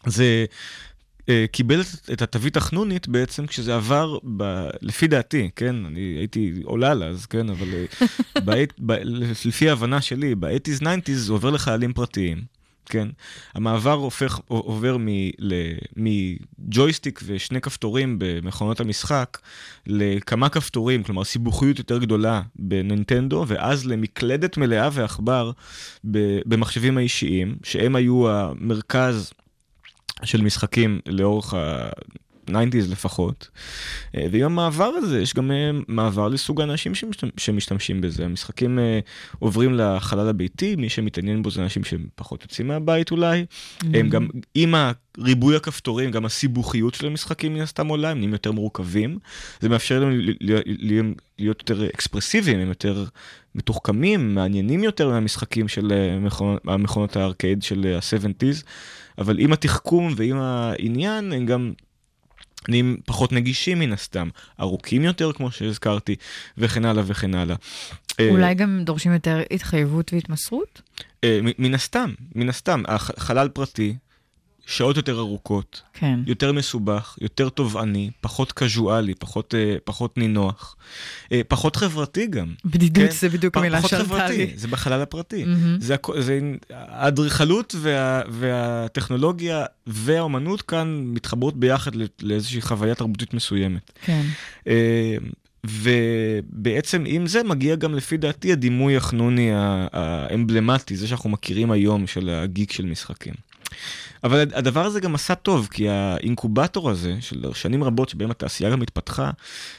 [0.06, 0.44] זה
[1.52, 1.80] קיבל
[2.12, 7.50] את- התווית החנונית בעצם כשזה עבר, ב, לפי דעתי, כן, אני הייתי עולל אז, כן,
[7.50, 8.92] אבל uh, בעת, ב,
[9.44, 12.60] לפי ההבנה שלי, ב-80's 90's זה עובר לחיילים פרטיים.
[12.86, 13.08] כן,
[13.54, 14.96] המעבר הופך, עובר
[15.96, 19.38] מג'ויסטיק ושני כפתורים במכונות המשחק
[19.86, 25.50] לכמה כפתורים, כלומר סיבוכיות יותר גדולה בנינטנדו, ואז למקלדת מלאה ועכבר
[26.46, 29.32] במחשבים האישיים, שהם היו המרכז
[30.24, 33.48] של משחקים לאורך ה-90's לפחות.
[34.16, 38.24] אה, ועם המעבר הזה יש גם אה, מעבר לסוג האנשים שמשתמ- שמשתמשים בזה.
[38.24, 39.00] המשחקים אה,
[39.38, 43.44] עוברים לחלל הביתי, מי שמתעניין בו זה אנשים שפחות יוצאים מהבית אולי.
[43.94, 44.74] הם גם, עם
[45.18, 49.18] ריבוי הכפתורים, גם הסיבוכיות של המשחקים מן הסתם עולה, הם נהיים יותר מורכבים.
[49.60, 53.04] זה מאפשר להם להיות יותר אקספרסיביים, הם יותר
[53.54, 58.64] מתוחכמים, מעניינים יותר מהמשחקים של אה, מכונות, המכונות הארקייד של אה, ה-70's,
[59.18, 61.72] אבל עם התחכום ועם העניין, הם גם
[62.68, 64.28] נהיים פחות נגישים מן הסתם,
[64.60, 66.16] ארוכים יותר כמו שהזכרתי,
[66.58, 67.56] וכן הלאה וכן הלאה.
[68.20, 70.82] אה, אולי גם דורשים יותר התחייבות והתמסרות?
[71.24, 73.94] אה, מן הסתם, מן הסתם, הח- חלל פרטי,
[74.70, 76.20] שעות יותר ארוכות, כן.
[76.26, 80.76] יותר מסובך, יותר תובעני, פחות קזואלי, פחות, אה, פחות נינוח,
[81.32, 82.54] אה, פחות חברתי גם.
[82.64, 84.52] בדידות כן, זה בדיוק המילה פחות שעלתה חברתי, לי.
[84.56, 85.44] זה בחלל הפרטי.
[85.44, 85.80] מהמם.
[85.80, 86.40] זה, זה
[86.70, 93.90] האדריכלות וה, והטכנולוגיה והאומנות כאן מתחברות ביחד לא- לאיזושהי חוויה תרבותית מסוימת.
[94.04, 94.22] כן.
[94.68, 95.16] אה,
[95.64, 99.50] ובעצם עם זה מגיע גם לפי דעתי הדימוי החנוני
[99.92, 103.34] האמבלמטי, זה שאנחנו מכירים היום של הגיק של משחקים.
[104.24, 108.82] אבל הדבר הזה גם עשה טוב, כי האינקובטור הזה, של שנים רבות שבהם התעשייה גם
[108.82, 109.30] התפתחה,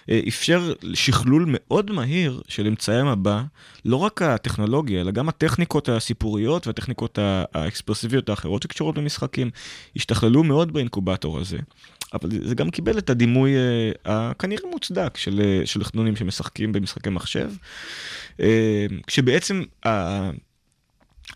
[0.10, 3.42] אה, אפשר שכלול מאוד מהיר של אמצעי המבע,
[3.86, 7.20] לא רק הטכנולוגיה, אלא גם הטכניקות הסיפוריות והטכניקות
[7.54, 9.50] האקספרסיביות האחרות שקשורות למשחקים,
[9.96, 11.58] השתכללו מאוד באינקובטור הזה.
[12.14, 17.10] אבל זה גם קיבל את הדימוי אה, הכנראה מוצדק של, אה, של חנונים שמשחקים במשחקי
[17.10, 17.50] מחשב,
[19.08, 19.64] כשבעצם.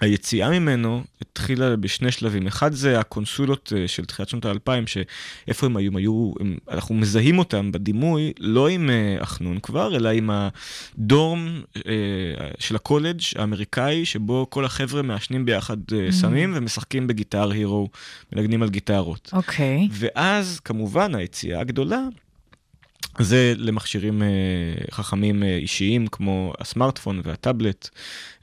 [0.02, 2.48] היציאה ממנו התחילה בשני שלבים.
[2.48, 5.88] אחד זה הקונסולות אה, של תחילת שנות האלפיים, שאיפה הם היו?
[5.88, 11.62] הם היו, הם, אנחנו מזהים אותם בדימוי, לא עם uh, החנון כבר, אלא עם הדורם
[11.78, 11.82] uh,
[12.60, 16.12] של הקולג' האמריקאי, שבו כל החבר'ה מעשנים ביחד uh, mm-hmm.
[16.12, 17.90] סמים ומשחקים בגיטר הירו,
[18.34, 19.30] מנגנים על גיטרות.
[19.34, 19.88] אוקיי.
[19.92, 19.92] Okay.
[19.92, 22.08] ואז, כמובן, היציאה הגדולה
[23.20, 24.28] זה למכשירים אה,
[24.92, 27.90] חכמים אה, אישיים כמו הסמארטפון והטאבלט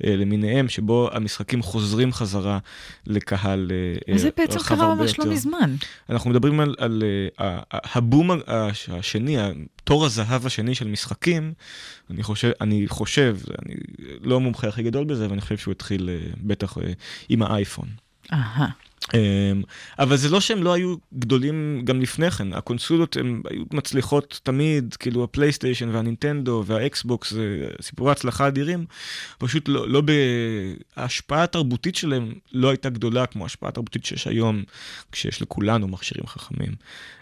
[0.04, 2.58] אה, למיניהם, שבו המשחקים חוזרים חזרה
[3.06, 4.14] לקהל רחב הרבה יותר.
[4.14, 5.74] וזה בעצם קרה ממש לא מזמן.
[6.10, 7.02] אנחנו מדברים על, על
[7.70, 8.30] הבום
[8.88, 9.36] השני,
[9.84, 11.52] תור הזהב השני של משחקים,
[12.10, 13.74] אני חושב, אני חושב, אני
[14.20, 16.78] לא המומחה הכי גדול בזה, אבל אני חושב שהוא התחיל בטח
[17.28, 17.88] עם האייפון.
[18.32, 18.68] אהה.
[19.14, 19.62] אמ,
[19.98, 24.94] אבל זה לא שהם לא היו גדולים גם לפני כן, הקונסולות הן היו מצליחות תמיד,
[24.98, 28.84] כאילו הפלייסטיישן והנינטנדו והאקסבוקס, זה סיפורי הצלחה אדירים,
[29.38, 30.02] פשוט לא, לא
[30.96, 34.62] ההשפעה התרבותית שלהם לא הייתה גדולה כמו ההשפעה התרבותית שיש היום,
[35.12, 36.72] כשיש לכולנו מכשירים חכמים.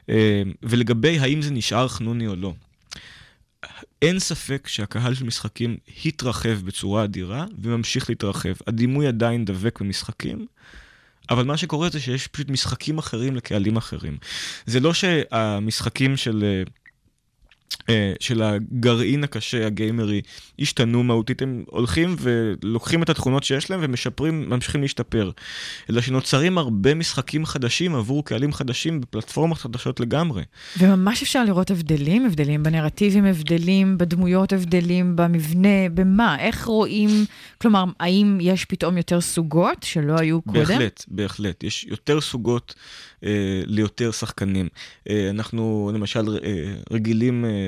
[0.08, 0.14] אמ,
[0.62, 2.54] ולגבי האם זה נשאר חנוני או לא.
[4.02, 8.52] אין ספק שהקהל של משחקים התרחב בצורה אדירה וממשיך להתרחב.
[8.66, 10.46] הדימוי עדיין דבק במשחקים.
[11.30, 14.18] אבל מה שקורה זה שיש פשוט משחקים אחרים לקהלים אחרים.
[14.66, 16.62] זה לא שהמשחקים של...
[17.88, 20.20] אה, של הגרעין הקשה, הגיימרי,
[20.58, 25.30] השתנו מהותית, הם הולכים ולוקחים את התכונות שיש להם ומשפרים, ממשיכים להשתפר.
[25.90, 30.42] אלא שנוצרים הרבה משחקים חדשים עבור קהלים חדשים בפלטפורמות חדשות לגמרי.
[30.78, 37.10] וממש אפשר לראות הבדלים, הבדלים בנרטיבים, הבדלים בדמויות, הבדלים במבנה, במה, איך רואים,
[37.58, 40.60] כלומר, האם יש פתאום יותר סוגות שלא היו קודם?
[40.60, 41.64] בהחלט, בהחלט.
[41.64, 42.74] יש יותר סוגות
[43.24, 44.68] אה, ליותר שחקנים.
[45.10, 47.59] אה, אנחנו למשל אה, רגילים אה,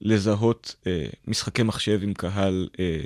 [0.00, 3.00] לזהות אה, משחקי מחשב עם קהל אה,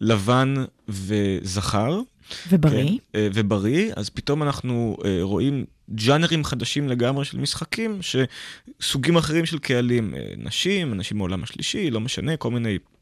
[0.00, 0.54] לבן
[0.88, 2.00] וזכר.
[2.48, 2.88] ובריא.
[2.88, 9.46] כן, אה, ובריא, אז פתאום אנחנו אה, רואים ג'אנרים חדשים לגמרי של משחקים, שסוגים אחרים
[9.46, 12.95] של קהלים, אה, נשים, אנשים מעולם השלישי, לא משנה, כל מיני אה, אה, אה,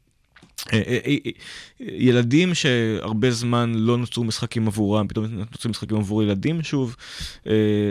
[1.79, 6.95] ילדים שהרבה זמן לא נוצרו משחקים עבורם, פתאום נוצרים משחקים עבור ילדים שוב,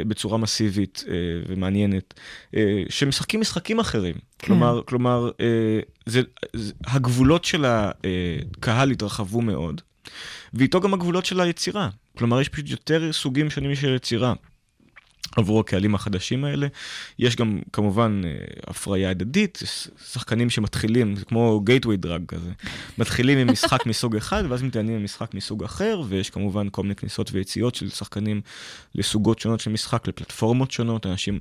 [0.06, 1.04] בצורה מסיבית
[1.48, 2.20] ומעניינת,
[2.88, 4.14] שמשחקים משחקים אחרים.
[4.14, 4.46] כן.
[4.46, 5.30] כלומר, כלומר
[6.06, 9.80] זה, זה, הגבולות של הקהל התרחבו מאוד,
[10.54, 11.88] ואיתו גם הגבולות של היצירה.
[12.18, 14.34] כלומר, יש פשוט יותר סוגים שונים של יצירה.
[15.36, 16.66] עבור הקהלים החדשים האלה.
[17.18, 18.30] יש גם כמובן אה,
[18.66, 19.58] הפריה הדדית,
[20.12, 22.50] שחקנים שמתחילים, זה כמו גייטווי דרג כזה,
[22.98, 26.94] מתחילים עם משחק מסוג אחד ואז מתעניינים עם משחק מסוג אחר, ויש כמובן כל מיני
[26.94, 28.40] כניסות ויציאות של שחקנים
[28.94, 31.38] לסוגות שונות של משחק, לפלטפורמות שונות, אנשים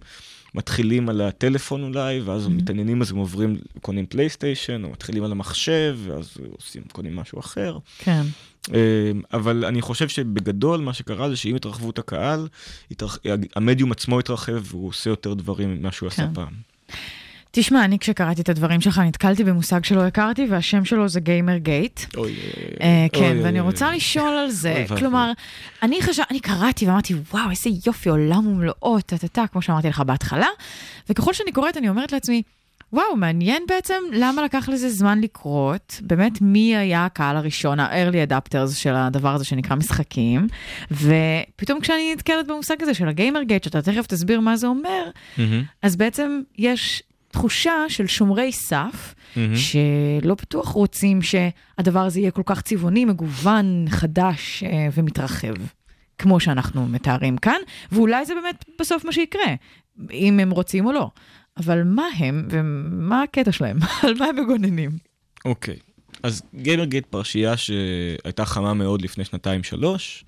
[0.56, 2.50] מתחילים על הטלפון אולי, ואז mm-hmm.
[2.50, 7.78] מתעניינים אז הם עוברים, קונים פלייסטיישן, או מתחילים על המחשב, ואז עושים, קונים משהו אחר.
[7.98, 8.22] כן.
[8.70, 8.76] אמ,
[9.34, 12.48] אבל אני חושב שבגדול מה שקרה זה שעם התרחבות הקהל,
[12.92, 13.20] התרח...
[13.56, 16.24] המדיום עצמו התרחב והוא עושה יותר דברים ממה שהוא כן.
[16.24, 16.54] עשה פעם.
[17.56, 22.00] תשמע, אני כשקראתי את הדברים שלך נתקלתי במושג שלא הכרתי, והשם שלו זה גיימר גייט.
[22.18, 22.36] אוי,
[22.82, 24.86] אה, כן, ואני רוצה לשאול על זה.
[25.00, 25.32] כלומר,
[25.84, 30.48] אני חשב, אני קראתי ואמרתי, וואו, איזה יופי, עולם ומלואו, טה-טה-טה, כמו שאמרתי לך בהתחלה,
[31.10, 32.42] וככל שאני קוראת, אני אומרת לעצמי,
[32.94, 36.02] וואו, מעניין בעצם למה לקח לזה זמן לקרות.
[36.02, 40.48] באמת, מי היה הקהל הראשון, ה-early adapters של הדבר הזה שנקרא משחקים,
[40.92, 45.42] ופתאום כשאני נתקלת במושג הזה של הגיימר גייט, שאתה תכף תסביר מה זה אומר, mm-hmm.
[45.82, 47.04] אז בעצם יש
[47.34, 49.40] תחושה של שומרי סף, mm-hmm.
[49.56, 55.54] שלא בטוח רוצים שהדבר הזה יהיה כל כך צבעוני, מגוון, חדש אה, ומתרחב,
[56.18, 57.62] כמו שאנחנו מתארים כאן,
[57.92, 59.56] ואולי זה באמת בסוף מה שיקרה,
[60.12, 61.10] אם הם רוצים או לא.
[61.58, 63.78] אבל מה הם ומה הקטע שלהם?
[64.04, 64.92] על מה הם מגוננים?
[65.46, 66.18] אוקיי, okay.
[66.24, 70.26] אז גיימרגייט פרשייה שהייתה חמה מאוד לפני שנתיים-שלוש,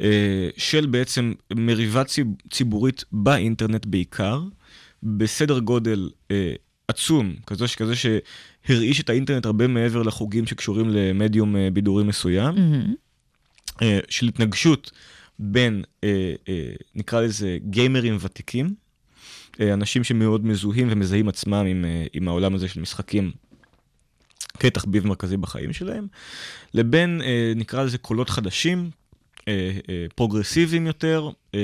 [0.00, 2.02] אה, של בעצם מריבה
[2.50, 4.40] ציבורית באינטרנט בעיקר,
[5.06, 6.52] בסדר גודל אה,
[6.88, 13.84] עצום, כזה, כזה שהרעיש את האינטרנט הרבה מעבר לחוגים שקשורים למדיום אה, בידורי מסוים, mm-hmm.
[14.08, 14.90] של התנגשות
[15.38, 15.82] בין,
[16.94, 18.74] נקרא לזה, גיימרים ותיקים,
[19.60, 23.32] אנשים שמאוד מזוהים ומזהים עצמם עם, עם העולם הזה של משחקים
[24.58, 26.06] כתחביב מרכזי בחיים שלהם,
[26.74, 27.20] לבין,
[27.56, 29.05] נקרא לזה, קולות חדשים, אה, אה,
[30.14, 31.60] פרוגרסיביים יותר, אה,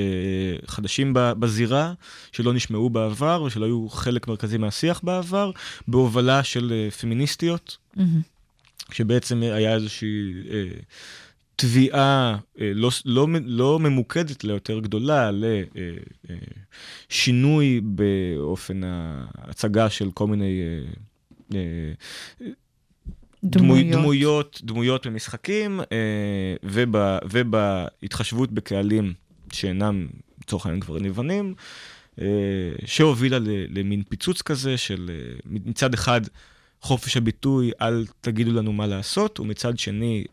[0.65, 1.93] חדשים בזירה,
[2.31, 5.51] שלא נשמעו בעבר ושלא היו חלק מרכזי מהשיח בעבר,
[5.87, 8.21] בהובלה של אה, פמיניסטיות, מהמם.
[8.91, 10.67] שבעצם היה איזושהי אה,
[11.55, 15.31] תביעה אה, לא, לא, לא ממוקדת, אלא יותר גדולה,
[17.11, 20.61] לשינוי באופן ההצגה של כל מיני...
[23.43, 25.85] אה, אה, דמוי, דמויות, דמויות במשחקים, אה,
[26.63, 26.95] וב,
[27.31, 29.13] ובהתחשבות בקהלים
[29.53, 30.07] שאינם,
[30.41, 31.53] לצורך העניין, גברים לבנים,
[32.21, 32.25] אה,
[32.85, 33.37] שהובילה
[33.69, 36.21] למין פיצוץ כזה של אה, מצד אחד
[36.81, 40.23] חופש הביטוי, אל תגידו לנו מה לעשות, ומצד שני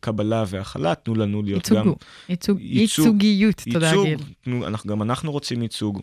[0.00, 1.76] קבלה והכלה, תנו לנו להיות גם...
[1.76, 1.98] ייצוג,
[2.28, 4.18] ייצוג, ייצוג- ייצוגיות, תודה ייצוג, גיל.
[4.44, 6.00] תנו, אנחנו, גם אנחנו רוצים ייצוג.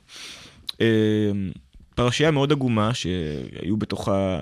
[1.95, 4.39] פרשייה מאוד עגומה, שהיו בתוכה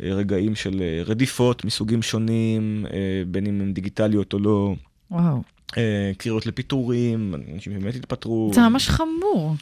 [0.00, 4.74] רגעים של אה, רדיפות מסוגים שונים, אה, בין אם הן דיגיטליות או לא,
[5.10, 5.42] וואו,
[5.76, 8.50] אה, קריאות לפיטורים, אנשים באמת התפטרו.
[8.54, 9.54] זה ממש חמור.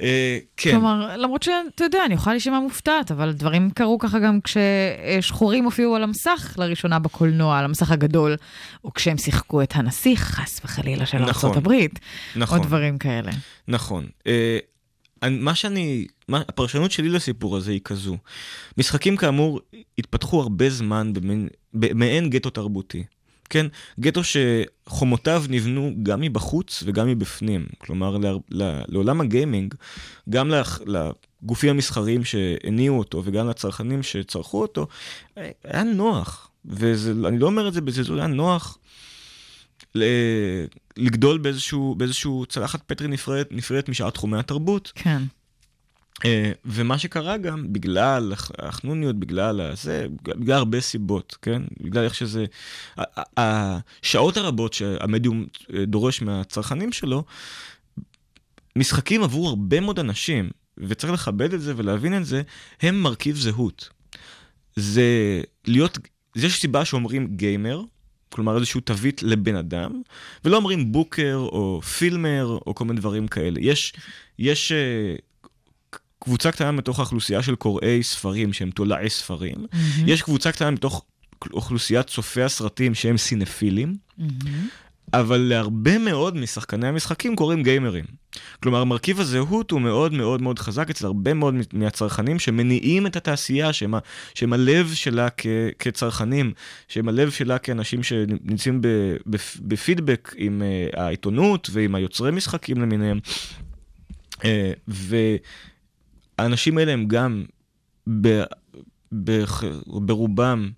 [0.00, 4.38] אה, כן, כלומר, למרות שאתה יודע, אני יכולה להישמע מופתעת, אבל דברים קרו ככה גם
[4.40, 8.36] כששחורים הופיעו על המסך לראשונה בקולנוע, על המסך הגדול,
[8.84, 12.00] או כשהם שיחקו את הנסיך, חס וחלילה, של נכון, הברית,
[12.36, 12.58] נכון.
[12.58, 13.30] או דברים כאלה.
[13.68, 14.06] נכון.
[14.26, 14.71] אה, אני-
[15.30, 18.16] מה שאני, מה, הפרשנות שלי לסיפור הזה היא כזו.
[18.78, 19.60] משחקים כאמור
[19.98, 23.04] התפתחו הרבה זמן במעין, במעין גטו תרבותי.
[23.50, 23.66] כן?
[24.00, 27.66] גטו שחומותיו נבנו גם מבחוץ וגם מבפנים.
[27.78, 29.74] כלומר, ל, ל, לעולם הגיימינג,
[30.30, 34.86] גם לח, לגופים המסחריים שהניעו אותו וגם לצרכנים שצרכו אותו,
[35.64, 36.48] היה נוח.
[36.64, 38.78] ואני לא אומר את זה בזלזול, היה נוח
[40.96, 44.92] לגדול באיזשהו, באיזשהו צלחת פטרי נפרדת, נפרדת משאר תחומי התרבות.
[44.94, 45.22] כן.
[46.24, 51.62] אה, ומה שקרה גם, בגלל הח- החנוניות, בגלל הזה, בגלל הרבה סיבות, כן?
[51.80, 52.44] בגלל איך שזה...
[53.36, 57.24] השעות הרבות שהמדיום אה, דורש מהצרכנים שלו,
[58.76, 62.42] משחקים עבור הרבה מאוד אנשים, וצריך לכבד את זה ולהבין את זה,
[62.80, 63.88] הם מרכיב זהות.
[64.76, 65.02] זה
[65.66, 65.98] להיות,
[66.36, 67.82] יש סיבה שאומרים גיימר,
[68.32, 70.02] כלומר איזשהו תווית לבן אדם,
[70.44, 73.60] ולא אומרים בוקר או פילמר או כל מיני דברים כאלה.
[73.60, 73.92] יש,
[74.38, 75.14] יש אה,
[76.18, 81.04] קבוצה קטנה מתוך האוכלוסייה של קוראי ספרים שהם תולעי ספרים, מהמם, יש קבוצה קטנה מתוך
[81.52, 84.68] אוכלוסיית צופי הסרטים שהם סינפילים, מהמם.
[85.12, 88.04] אבל להרבה מאוד משחקני המשחקים קוראים גיימרים.
[88.62, 93.72] כלומר, מרכיב הזהות הוא מאוד מאוד מאוד חזק אצל הרבה מאוד מהצרכנים שמניעים את התעשייה,
[93.72, 93.94] שהם,
[94.34, 95.46] שהם הלב שלה כ,
[95.78, 96.52] כצרכנים,
[96.88, 98.80] שהם הלב שלה כאנשים שנמצאים
[99.66, 103.20] בפידבק עם uh, העיתונות ועם היוצרי משחקים למיניהם.
[104.32, 104.44] Uh,
[106.38, 107.44] והאנשים האלה הם גם
[108.20, 108.42] ב,
[109.24, 109.44] ב,
[109.86, 110.70] ברובם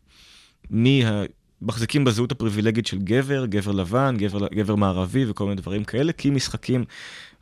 [0.70, 1.24] מה...
[1.64, 6.30] מחזיקים בזהות הפריבילגית של גבר, גבר לבן, גבר, גבר מערבי וכל מיני דברים כאלה, כי
[6.30, 6.84] משחקים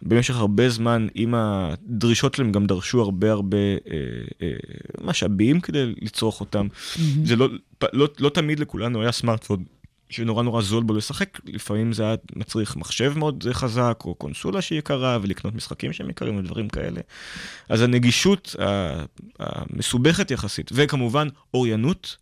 [0.02, 3.96] במשך הרבה זמן, עם הדרישות שלהם גם דרשו הרבה הרבה אה,
[4.42, 4.52] אה,
[5.00, 6.66] משאבים כדי לצרוך אותם.
[6.98, 7.26] מהמם.
[7.26, 7.48] זה לא,
[7.92, 9.64] לא, לא תמיד לכולנו היה סמארטפון
[10.10, 14.78] שנורא נורא זול בו לשחק, לפעמים זה היה מצריך מחשב מאוד חזק, או קונסולה שהיא
[14.78, 17.00] יקרה, ולקנות משחקים שהם יקרים ודברים כאלה.
[17.68, 18.56] אז הנגישות
[19.38, 22.16] המסובכת יחסית, וכמובן אוריינות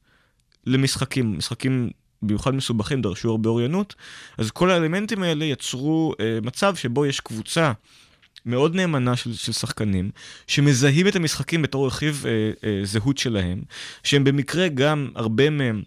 [0.67, 1.91] למשחקים, משחקים
[2.23, 3.95] במיוחד מסובכים דרשו הרבה אוריינות,
[4.39, 7.73] אז כל האלמנטים האלה יצרו אה, מצב שבו יש קבוצה
[8.47, 10.11] מאוד נאמנה של, של שחקנים,
[10.47, 13.63] שמזהים את המשחקים בתור רכיב אה, אה, זהות שלהם,
[14.05, 15.83] שהם במקרה גם, הרבה מהם,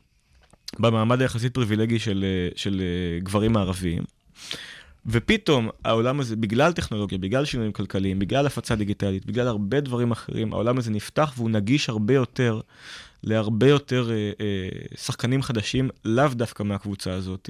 [0.79, 4.03] במעמד היחסית פריבילגי של, אה, של אה, גברים מערביים.
[5.05, 10.53] ופתאום העולם הזה, בגלל טכנולוגיה, בגלל שינויים כלכליים, בגלל הפצה דיגיטלית, בגלל הרבה דברים אחרים,
[10.53, 12.61] העולם הזה נפתח והוא נגיש הרבה יותר
[13.23, 17.49] להרבה יותר אה, אה, שחקנים חדשים, לאו דווקא מהקבוצה הזאת.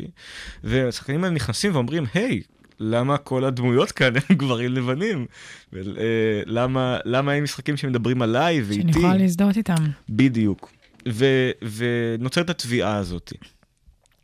[0.63, 2.41] והשחקנים האלה נכנסים ואומרים, היי,
[2.79, 5.25] למה כל הדמויות כאן הם גברים לבנים?
[5.73, 8.99] ולמה למה אין משחקים שמדברים עליי שאני ואיתי?
[8.99, 9.85] יכולה להזדהות איתם.
[10.09, 10.71] בדיוק.
[11.09, 13.33] ו- ונוצרת התביעה הזאת.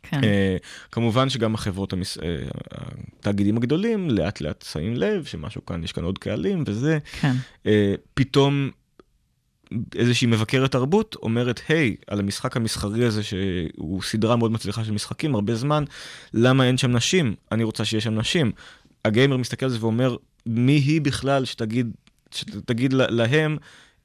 [0.02, 0.24] כן.
[0.24, 0.56] אה,
[0.92, 2.18] כמובן שגם החברות, המס...
[2.18, 2.24] אה,
[3.18, 6.98] התאגידים הגדולים, לאט לאט שמים לב שמשהו כאן, יש כאן עוד קהלים וזה.
[7.20, 7.32] כן.
[7.66, 8.70] אה, פתאום
[9.94, 15.34] איזושהי מבקרת תרבות אומרת, היי, על המשחק המסחרי הזה, שהוא סדרה מאוד מצליחה של משחקים,
[15.34, 15.84] הרבה זמן,
[16.34, 17.34] למה אין שם נשים?
[17.52, 18.52] אני רוצה שיהיה שם נשים.
[19.04, 20.16] הגיימר מסתכל על זה ואומר,
[20.46, 21.90] מי היא בכלל שתגיד,
[22.30, 23.56] שתגיד לה- להם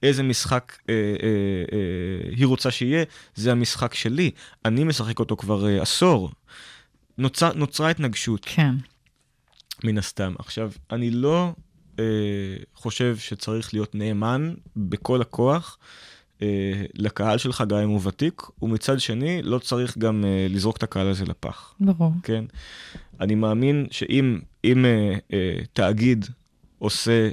[0.03, 1.29] איזה משחק אה, אה,
[1.73, 3.03] אה, היא רוצה שיהיה?
[3.35, 4.31] זה המשחק שלי.
[4.65, 6.31] אני משחק אותו כבר אה, עשור.
[7.17, 8.45] נוצר, נוצרה התנגשות.
[8.45, 8.75] כן.
[9.83, 10.33] מן הסתם.
[10.39, 11.51] עכשיו, אני לא
[11.99, 12.03] אה,
[12.75, 15.77] חושב שצריך להיות נאמן בכל הכוח
[16.41, 16.47] אה,
[16.93, 21.07] לקהל שלך, גם אם הוא ותיק, ומצד שני, לא צריך גם אה, לזרוק את הקהל
[21.07, 21.73] הזה לפח.
[21.79, 22.11] ברור.
[22.23, 22.45] כן?
[23.19, 26.25] אני מאמין שאם אם, אה, אה, תאגיד
[26.79, 27.29] עושה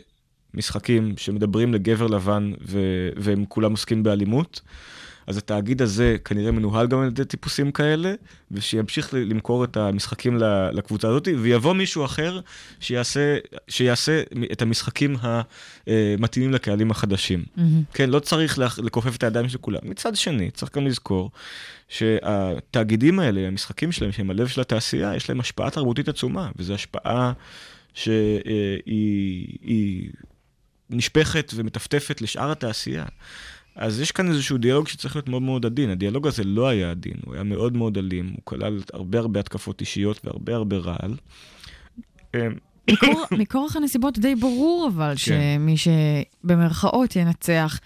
[0.54, 2.78] משחקים שמדברים לגבר לבן ו,
[3.16, 4.60] והם כולם עוסקים באלימות,
[5.26, 8.14] אז התאגיד הזה כנראה מנוהל גם על ידי טיפוסים כאלה,
[8.50, 10.36] ושימשיך למכור את המשחקים
[10.72, 12.40] לקבוצה הזאת, ויבוא מישהו אחר
[12.80, 15.16] שיעשה, שיעשה את המשחקים
[15.86, 17.44] המתאימים לקהלים החדשים.
[17.56, 17.82] מהמם.
[17.94, 19.80] כן, לא צריך לכ- לכופף את הידיים של כולם.
[19.82, 21.30] מצד שני, צריך גם לזכור
[21.88, 27.32] שהתאגידים האלה, המשחקים שלהם, שהם הלב של התעשייה, יש להם השפעה תרבותית עצומה, וזו השפעה
[27.94, 28.42] שהיא
[29.62, 30.10] היא
[30.90, 33.04] נשפכת ומטפטפת לשאר התעשייה.
[33.76, 35.90] אז יש כאן איזשהו דיאלוג שצריך להיות מאוד מאוד עדין.
[35.90, 39.80] הדיאלוג הזה לא היה עדין, הוא היה מאוד מאוד אלים, הוא כלל הרבה הרבה התקפות
[39.80, 41.14] אישיות והרבה הרבה רעל.
[42.34, 42.40] אמ,
[42.90, 47.78] מכור- מכורח הנסיבות די ברור, אבל שמי שבמרכאות ינצח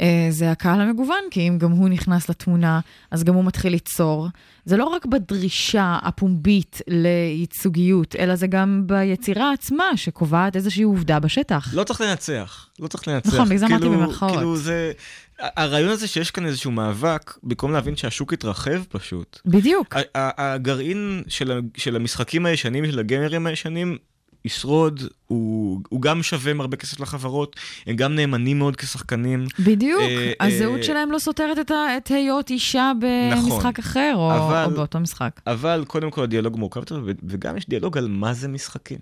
[0.00, 2.80] אה, זה הקהל המגוון, כי אם גם הוא נכנס לתמונה,
[3.10, 4.28] אז גם הוא מתחיל ליצור.
[4.64, 11.74] זה לא רק בדרישה הפומבית לייצוגיות, אלא זה גם ביצירה עצמה, שקובעת איזושהי עובדה בשטח.
[11.74, 13.34] לא צריך לנצח, לא צריך לנצח.
[13.34, 14.32] נכון, בגלל זה אמרתי כאילו- במרכאות.
[14.32, 14.92] כאילו זה,
[15.40, 19.40] הרעיון הזה שיש כאן איזשהו מאבק, במקום להבין שהשוק יתרחב פשוט.
[19.46, 19.94] בדיוק.
[20.14, 23.98] הגרעין של, של המשחקים הישנים, של הגיימרים הישנים,
[24.44, 29.46] ישרוד, הוא, הוא גם שווה הרבה כסף לחברות, הם גם נאמנים מאוד כשחקנים.
[29.58, 32.92] בדיוק, אה, הזהות אה, שלהם לא סותרת את את היות אישה
[33.32, 33.50] נכון.
[33.50, 35.40] במשחק אחר, או אבל- או באותו משחק.
[35.46, 38.98] אבל קודם כל הדיאלוג מורכב יותר, וגם יש דיאלוג על מה זה משחקים.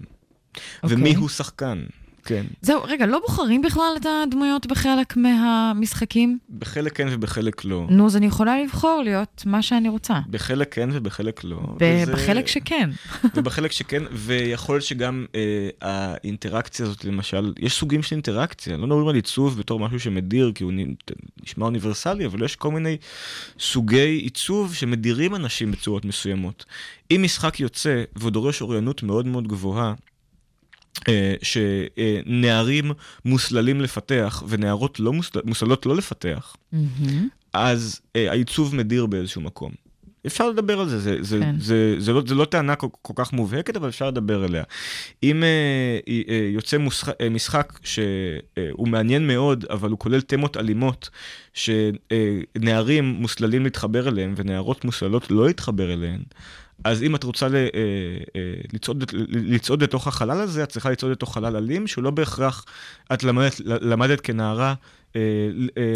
[0.82, 0.96] אוקיי.
[0.98, 1.82] ומי הוא שחקן,
[2.24, 2.46] כן.
[2.62, 6.38] זהו, רגע, לא בוחרים בכלל את הדמויות בחלק מהמשחקים?
[6.58, 7.86] בחלק כן ובחלק לא.
[7.90, 10.14] נו, אז אני יכולה לבחור להיות מה שאני רוצה.
[10.30, 11.56] בחלק כן ובחלק לא.
[11.56, 12.90] ב- וזה- בחלק שכן.
[13.34, 19.08] ובחלק שכן, ויכול להיות שגם אה, האינטראקציה הזאת, למשל, יש סוגים של אינטראקציה, לא מדברים
[19.08, 20.72] על עיצוב בתור משהו שמדיר, כי הוא
[21.44, 22.96] נשמע אוניברסלי, אבל יש כל מיני
[23.60, 26.64] סוגי עיצוב שמדירים אנשים בצורות מסוימות.
[27.10, 29.94] אם משחק יוצא והוא דורש אוריינות מאוד מאוד גבוהה,
[31.42, 32.92] שנערים
[33.24, 35.40] מוסללים לפתח ונערות לא מוסל...
[35.44, 37.28] מוסללות לא לפתח, מהמם.
[37.52, 39.72] אז אה, העיצוב מדיר באיזשהו מקום.
[40.26, 41.54] אפשר לדבר על זה, זה, זה, כן.
[41.60, 44.62] זה, זה, לא, זה לא טענה כל, כל כך מובהקת, אבל אפשר לדבר עליה.
[45.22, 51.10] אם אה, אה, יוצא מושח, אה, משחק שהוא מעניין מאוד, אבל הוא כולל תמות אלימות,
[51.54, 56.20] שנערים מוסללים להתחבר אליהם ונערות מוסללות לא להתחבר אליהן,
[56.84, 57.60] אז אם את רוצה ל, אה,
[58.36, 58.40] אה,
[58.72, 62.64] לצעוד, לצעוד לתוך החלל הזה, את צריכה לצעוד לתוך חלל אלים, שהוא לא בהכרח,
[63.12, 64.74] את למדת, למדת כנערה.
[65.16, 65.20] אה,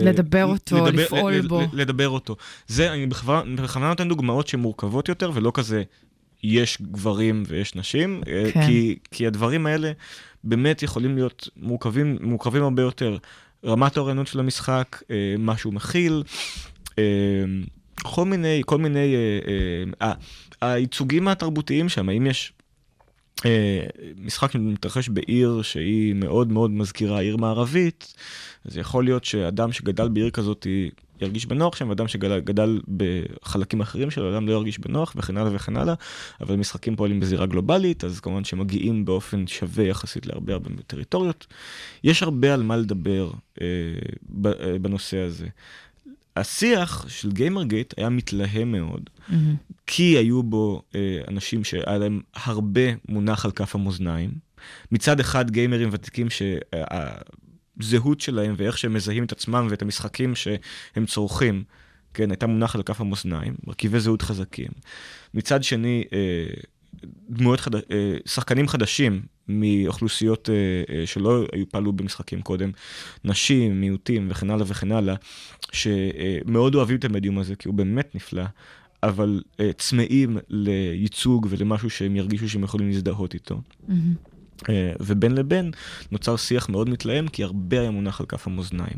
[0.02, 1.62] לדבר אותו, לפעול ל- ל- בו.
[1.72, 2.36] לדבר אותו.
[2.66, 5.82] זה, אני בכוונה נותן דוגמאות שהן מורכבות יותר, ולא כזה
[6.42, 8.66] יש גברים ויש נשים, כן.
[8.66, 9.92] כי, כי הדברים האלה
[10.44, 13.16] באמת יכולים להיות מורכבים, מורכבים הרבה יותר.
[13.64, 15.02] רמת האוריינות של המשחק,
[15.38, 16.22] מה שהוא מכיל,
[18.02, 20.12] כל מיני, כל מיני, אה, אה,
[20.62, 22.52] הייצוגים התרבותיים שם, האם יש...
[23.44, 23.86] אה,
[24.16, 28.14] משחק שמתרחש בעיר שהיא מאוד מאוד מזכירה עיר מערבית,
[28.64, 30.66] אז יכול להיות שאדם שגדל בעיר כזאת
[31.20, 35.76] ירגיש בנוח שם, ואדם שגדל בחלקים אחרים שלו, אדם לא ירגיש בנוח, וכן הלאה וכן
[35.76, 35.94] הלאה,
[36.40, 41.46] אבל משחקים פועלים בזירה גלובלית, אז כמובן שמגיעים באופן שווה יחסית להרבה הרבה טריטוריות.
[42.04, 43.66] יש הרבה על מה לדבר אה,
[44.46, 45.46] אה, בנושא הזה.
[46.36, 49.56] השיח של גיימרגייט היה מתלהם מאוד, מהמם.
[49.86, 54.30] כי היו בו אה, אנשים שהיה להם הרבה מונח על כף המאזניים.
[54.92, 61.64] מצד אחד גיימרים ותיקים שהזהות שלהם ואיך שהם מזהים את עצמם ואת המשחקים שהם צורכים,
[62.14, 64.70] כן, הייתה מונח על כף המאזניים, מרכיבי זהות חזקים.
[65.34, 66.18] מצד שני, אה,
[67.30, 67.74] דמויות חד...
[67.74, 67.80] אה,
[68.26, 70.54] שחקנים חדשים מאוכלוסיות אה,
[70.94, 72.70] אה, שלא היו פעלו במשחקים קודם,
[73.24, 75.14] נשים, מיעוטים וכן הלאה וכן הלאה,
[75.72, 78.44] שמאוד אוהבים את המדיום הזה, כי הוא באמת נפלא,
[79.02, 79.42] אבל
[79.76, 83.60] צמאים לייצוג ולמשהו שהם ירגישו שהם יכולים להזדהות איתו.
[84.68, 85.70] אה, ובין לבין
[86.12, 88.96] נוצר שיח מאוד מתלהם, כי הרבה היה מונח על כף המאזניים.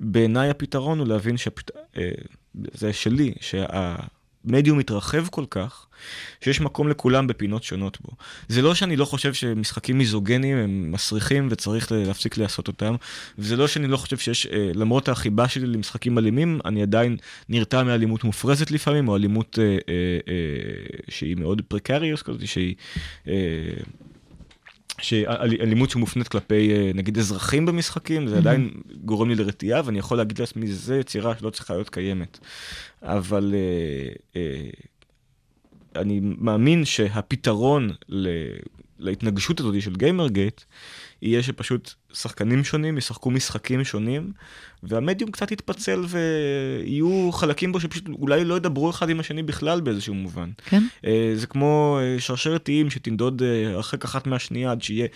[0.00, 1.70] בעיניי הפתרון הוא להבין שהפת...
[2.74, 3.32] זה שלי,
[4.46, 5.86] שהמדיום מתרחב כל כך,
[6.40, 8.10] שיש מקום לכולם בפינות שונות בו.
[8.48, 12.94] זה לא שאני לא חושב שמשחקים מיזוגנים הם מסריחים וצריך להפסיק לעשות אותם,
[13.38, 17.16] וזה לא שאני לא חושב שיש, אה, למרות החיבה שלי למשחקים אלימים, אני עדיין
[17.48, 19.78] נרתע מאלימות מופרזת לפעמים, או אלימות אה, אה,
[20.28, 22.74] אה, שהיא מאוד פרקריוס כזאת, שהיא...
[23.28, 23.34] אה,
[25.02, 28.70] שאלימות שמופנית כלפי אה, נגיד אזרחים במשחקים, זה עדיין
[29.04, 32.38] גורם לי לרתיעה, ואני יכול להגיד לעצמי, זו יצירה שלא צריכה להיות קיימת.
[33.02, 34.70] אבל אה, אה,
[35.96, 37.90] אני מאמין שהפתרון
[38.98, 40.60] להתנגשות הזאת של גיימרגייט,
[41.22, 44.32] יהיה שפשוט שחקנים שונים ישחקו משחקים שונים,
[44.82, 50.14] והמדיום קצת יתפצל ויהיו חלקים בו שפשוט אולי לא ידברו אחד עם השני בכלל באיזשהו
[50.14, 50.50] מובן.
[50.64, 50.82] כן?
[51.06, 55.06] אה, זה כמו אה, שרשרת איים שתנדוד אה, הרחק אחת מהשנייה עד שיהיה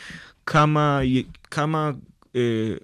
[0.47, 1.01] כמה,
[1.51, 1.91] כמה
[2.37, 2.75] אה,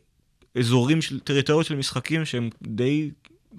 [0.59, 3.11] אזורים של טריטוריות של משחקים שהם די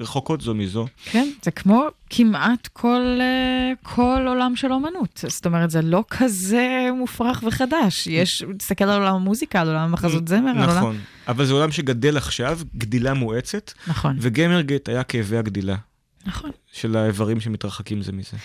[0.02, 0.86] רחוקות זו מזו.
[1.06, 5.24] כן, זה כמו כמעט כל, אה, כל עולם של אומנות.
[5.28, 8.08] זאת אומרת, זה לא כזה מופרך וחדש.
[8.08, 10.78] יש, תסתכל על עולם המוזיקה, על עולם המחזות זמר, על עולם...
[10.78, 10.98] נכון,
[11.28, 15.76] אבל זה עולם שגדל עכשיו, גדילה מואצת, נכון, וגיימרגייט היה כאבי הגדילה
[16.26, 16.52] נכון.
[16.72, 18.38] של האיברים שמתרחקים זה מזה.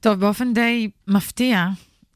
[0.00, 1.68] טוב, באופן די מפתיע,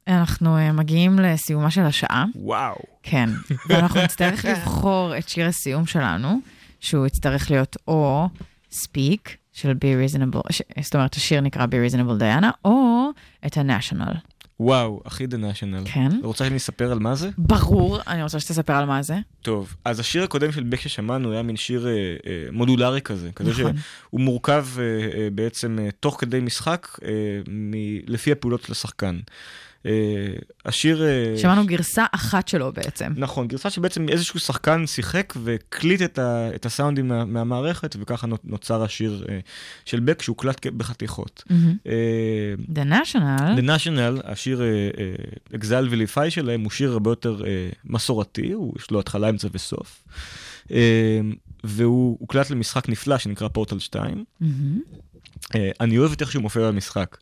[0.08, 2.24] אנחנו אה, מגיעים לסיומה של השעה.
[2.34, 2.74] וואו.
[3.02, 3.30] כן,
[3.68, 6.40] ואנחנו נצטרך לבחור את שיר הסיום שלנו,
[6.80, 8.28] שהוא יצטרך להיות או
[8.82, 10.52] Speak של Be Reasonable,
[10.82, 13.08] זאת אומרת, השיר נקרא Be Reasonable Diana, או
[13.46, 14.16] את ה-National.
[14.60, 15.82] וואו, הכי דה נשיונל.
[15.84, 16.08] כן.
[16.22, 17.30] רוצה שאני אספר על מה זה?
[17.38, 19.16] ברור, אני רוצה שתספר על מה זה.
[19.42, 23.50] טוב, אז השיר הקודם של בק ששמענו היה מין שיר אה, אה, מודולרי כזה, כזה
[23.50, 23.72] נכון.
[23.76, 24.82] שהוא מורכב אה,
[25.18, 27.10] אה, בעצם אה, תוך כדי משחק אה,
[27.48, 27.72] מ-
[28.06, 29.18] לפי הפעולות של השחקן.
[29.86, 29.90] אה,
[30.64, 31.04] השיר...
[31.04, 33.12] אה, שמענו גרסה אחת שלו בעצם.
[33.16, 38.36] נכון, גרסה שבעצם איזשהו שחקן שיחק והקליט את, ה, את הסאונדים מה, מהמערכת, וככה נו-
[38.44, 39.38] נוצר השיר אה,
[39.84, 41.44] של בק שהוקלט בחתיכות.
[41.86, 44.62] אה, The National, The National, השיר
[45.54, 47.42] אקזל וליפאי שלהם, הוא שיר הרבה יותר
[47.84, 50.04] מסורתי, הוא, יש לו התחלה, אמצע וסוף.
[51.64, 54.24] והוא הוקלט למשחק נפלא שנקרא פורטל 2.
[54.40, 54.80] מהמם.
[55.54, 57.16] אה, אני אוהב את איך שהוא מופיע במשחק,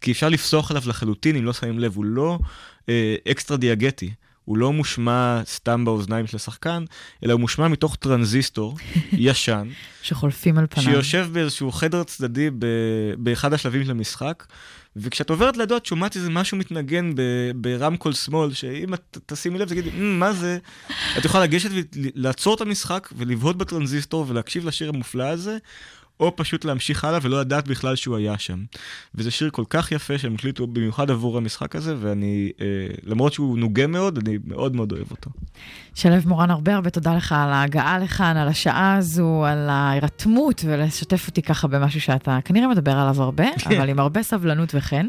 [0.00, 2.38] כי אפשר לפסוח עליו לחלוטין אם לא שמים לב, הוא לא
[2.88, 4.10] אה, אקסטרה דיאגטי.
[4.44, 6.84] הוא לא מושמע סתם באוזניים של השחקן,
[7.24, 8.76] אלא הוא מושמע מתוך טרנזיסטור
[9.12, 9.68] ישן,
[10.02, 10.84] שחולפים על פניו.
[10.84, 12.66] שיושב באיזשהו חדר צדדי ב-
[13.18, 14.46] באחד השלבים של המשחק,
[14.96, 19.68] וכשאת עוברת לידו את שומעת איזה משהו מתנגן ב- ברמקול שמאל, שאם את תשימי לב
[19.68, 20.58] תגידי, "מ, מה זה?
[21.18, 25.56] את יכולה לגשת ולעצור את המשחק ולבהות בטרנזיסטור ולהקשיב לשיר המופלא הזה,
[26.20, 28.64] או פשוט להמשיך הלאה ולא לדעת בכלל שהוא היה שם.
[29.14, 32.66] וזה שיר כל כך יפה שהם הקליטו במיוחד עבור המשחק הזה, ואני, אה,
[33.04, 35.30] למרות שהוא נוגה מאוד, אני מאוד מאוד אוהב אותו.
[35.94, 41.26] שלו מורן, הרבה הרבה תודה לך על ההגעה לכאן, על השעה הזו, על ההירתמות, ולשתף
[41.28, 45.06] אותי ככה במשהו שאתה כנראה מדבר עליו הרבה, אבל עם הרבה סבלנות וכן.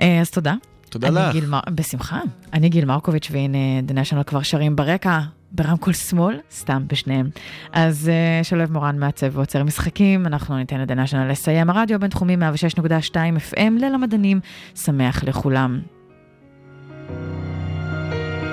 [0.00, 0.54] אה, אז תודה.
[0.90, 1.32] תודה אני לך.
[1.32, 1.44] גיל.
[1.70, 2.20] בשמחה.
[2.52, 3.58] אני גיל מרקוביץ', והנה
[3.88, 5.20] The National כבר שרים ברקע,
[5.56, 7.30] ברמקול שמאל, סתם בשניהם.
[7.72, 11.70] אז uh, שלו מורן מעצב ועוצר משחקים, אנחנו ניתן ל-The National לסיים.
[11.70, 13.14] הרדיו הבינתחומי 106.2
[13.52, 14.40] FM, ליל המדענים,
[14.74, 15.80] שמח לכולם.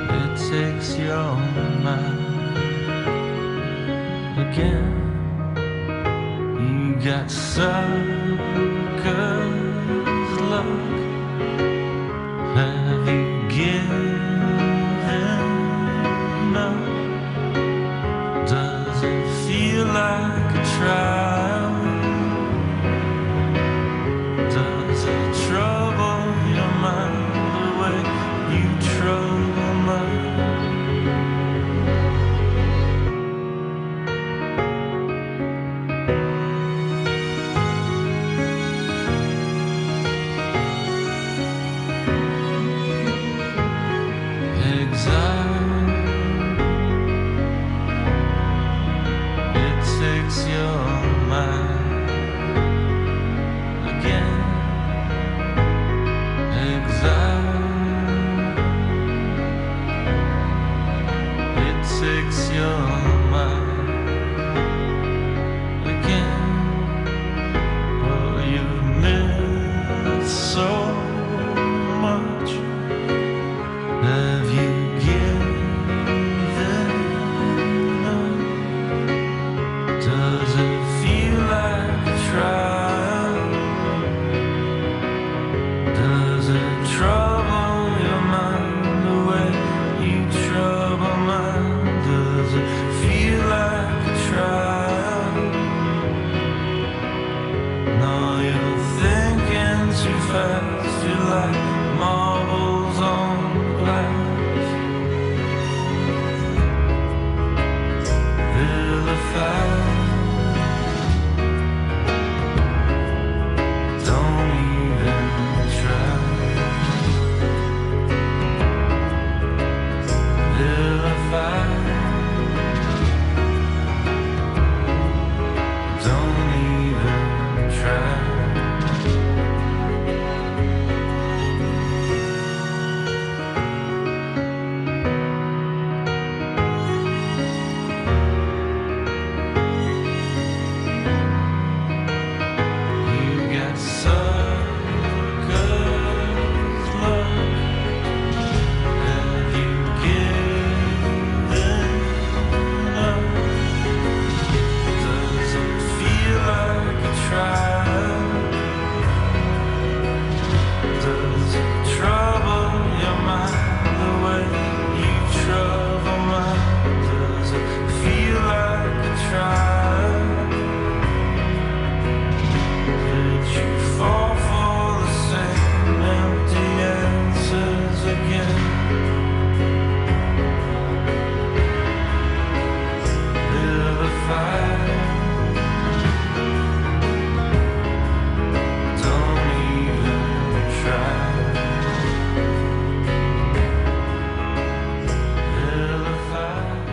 [0.10, 1.32] It takes your
[1.86, 2.58] mind
[4.46, 5.04] again.
[7.06, 7.94] Got suckers
[10.52, 10.94] luck.
[12.56, 13.33] Have you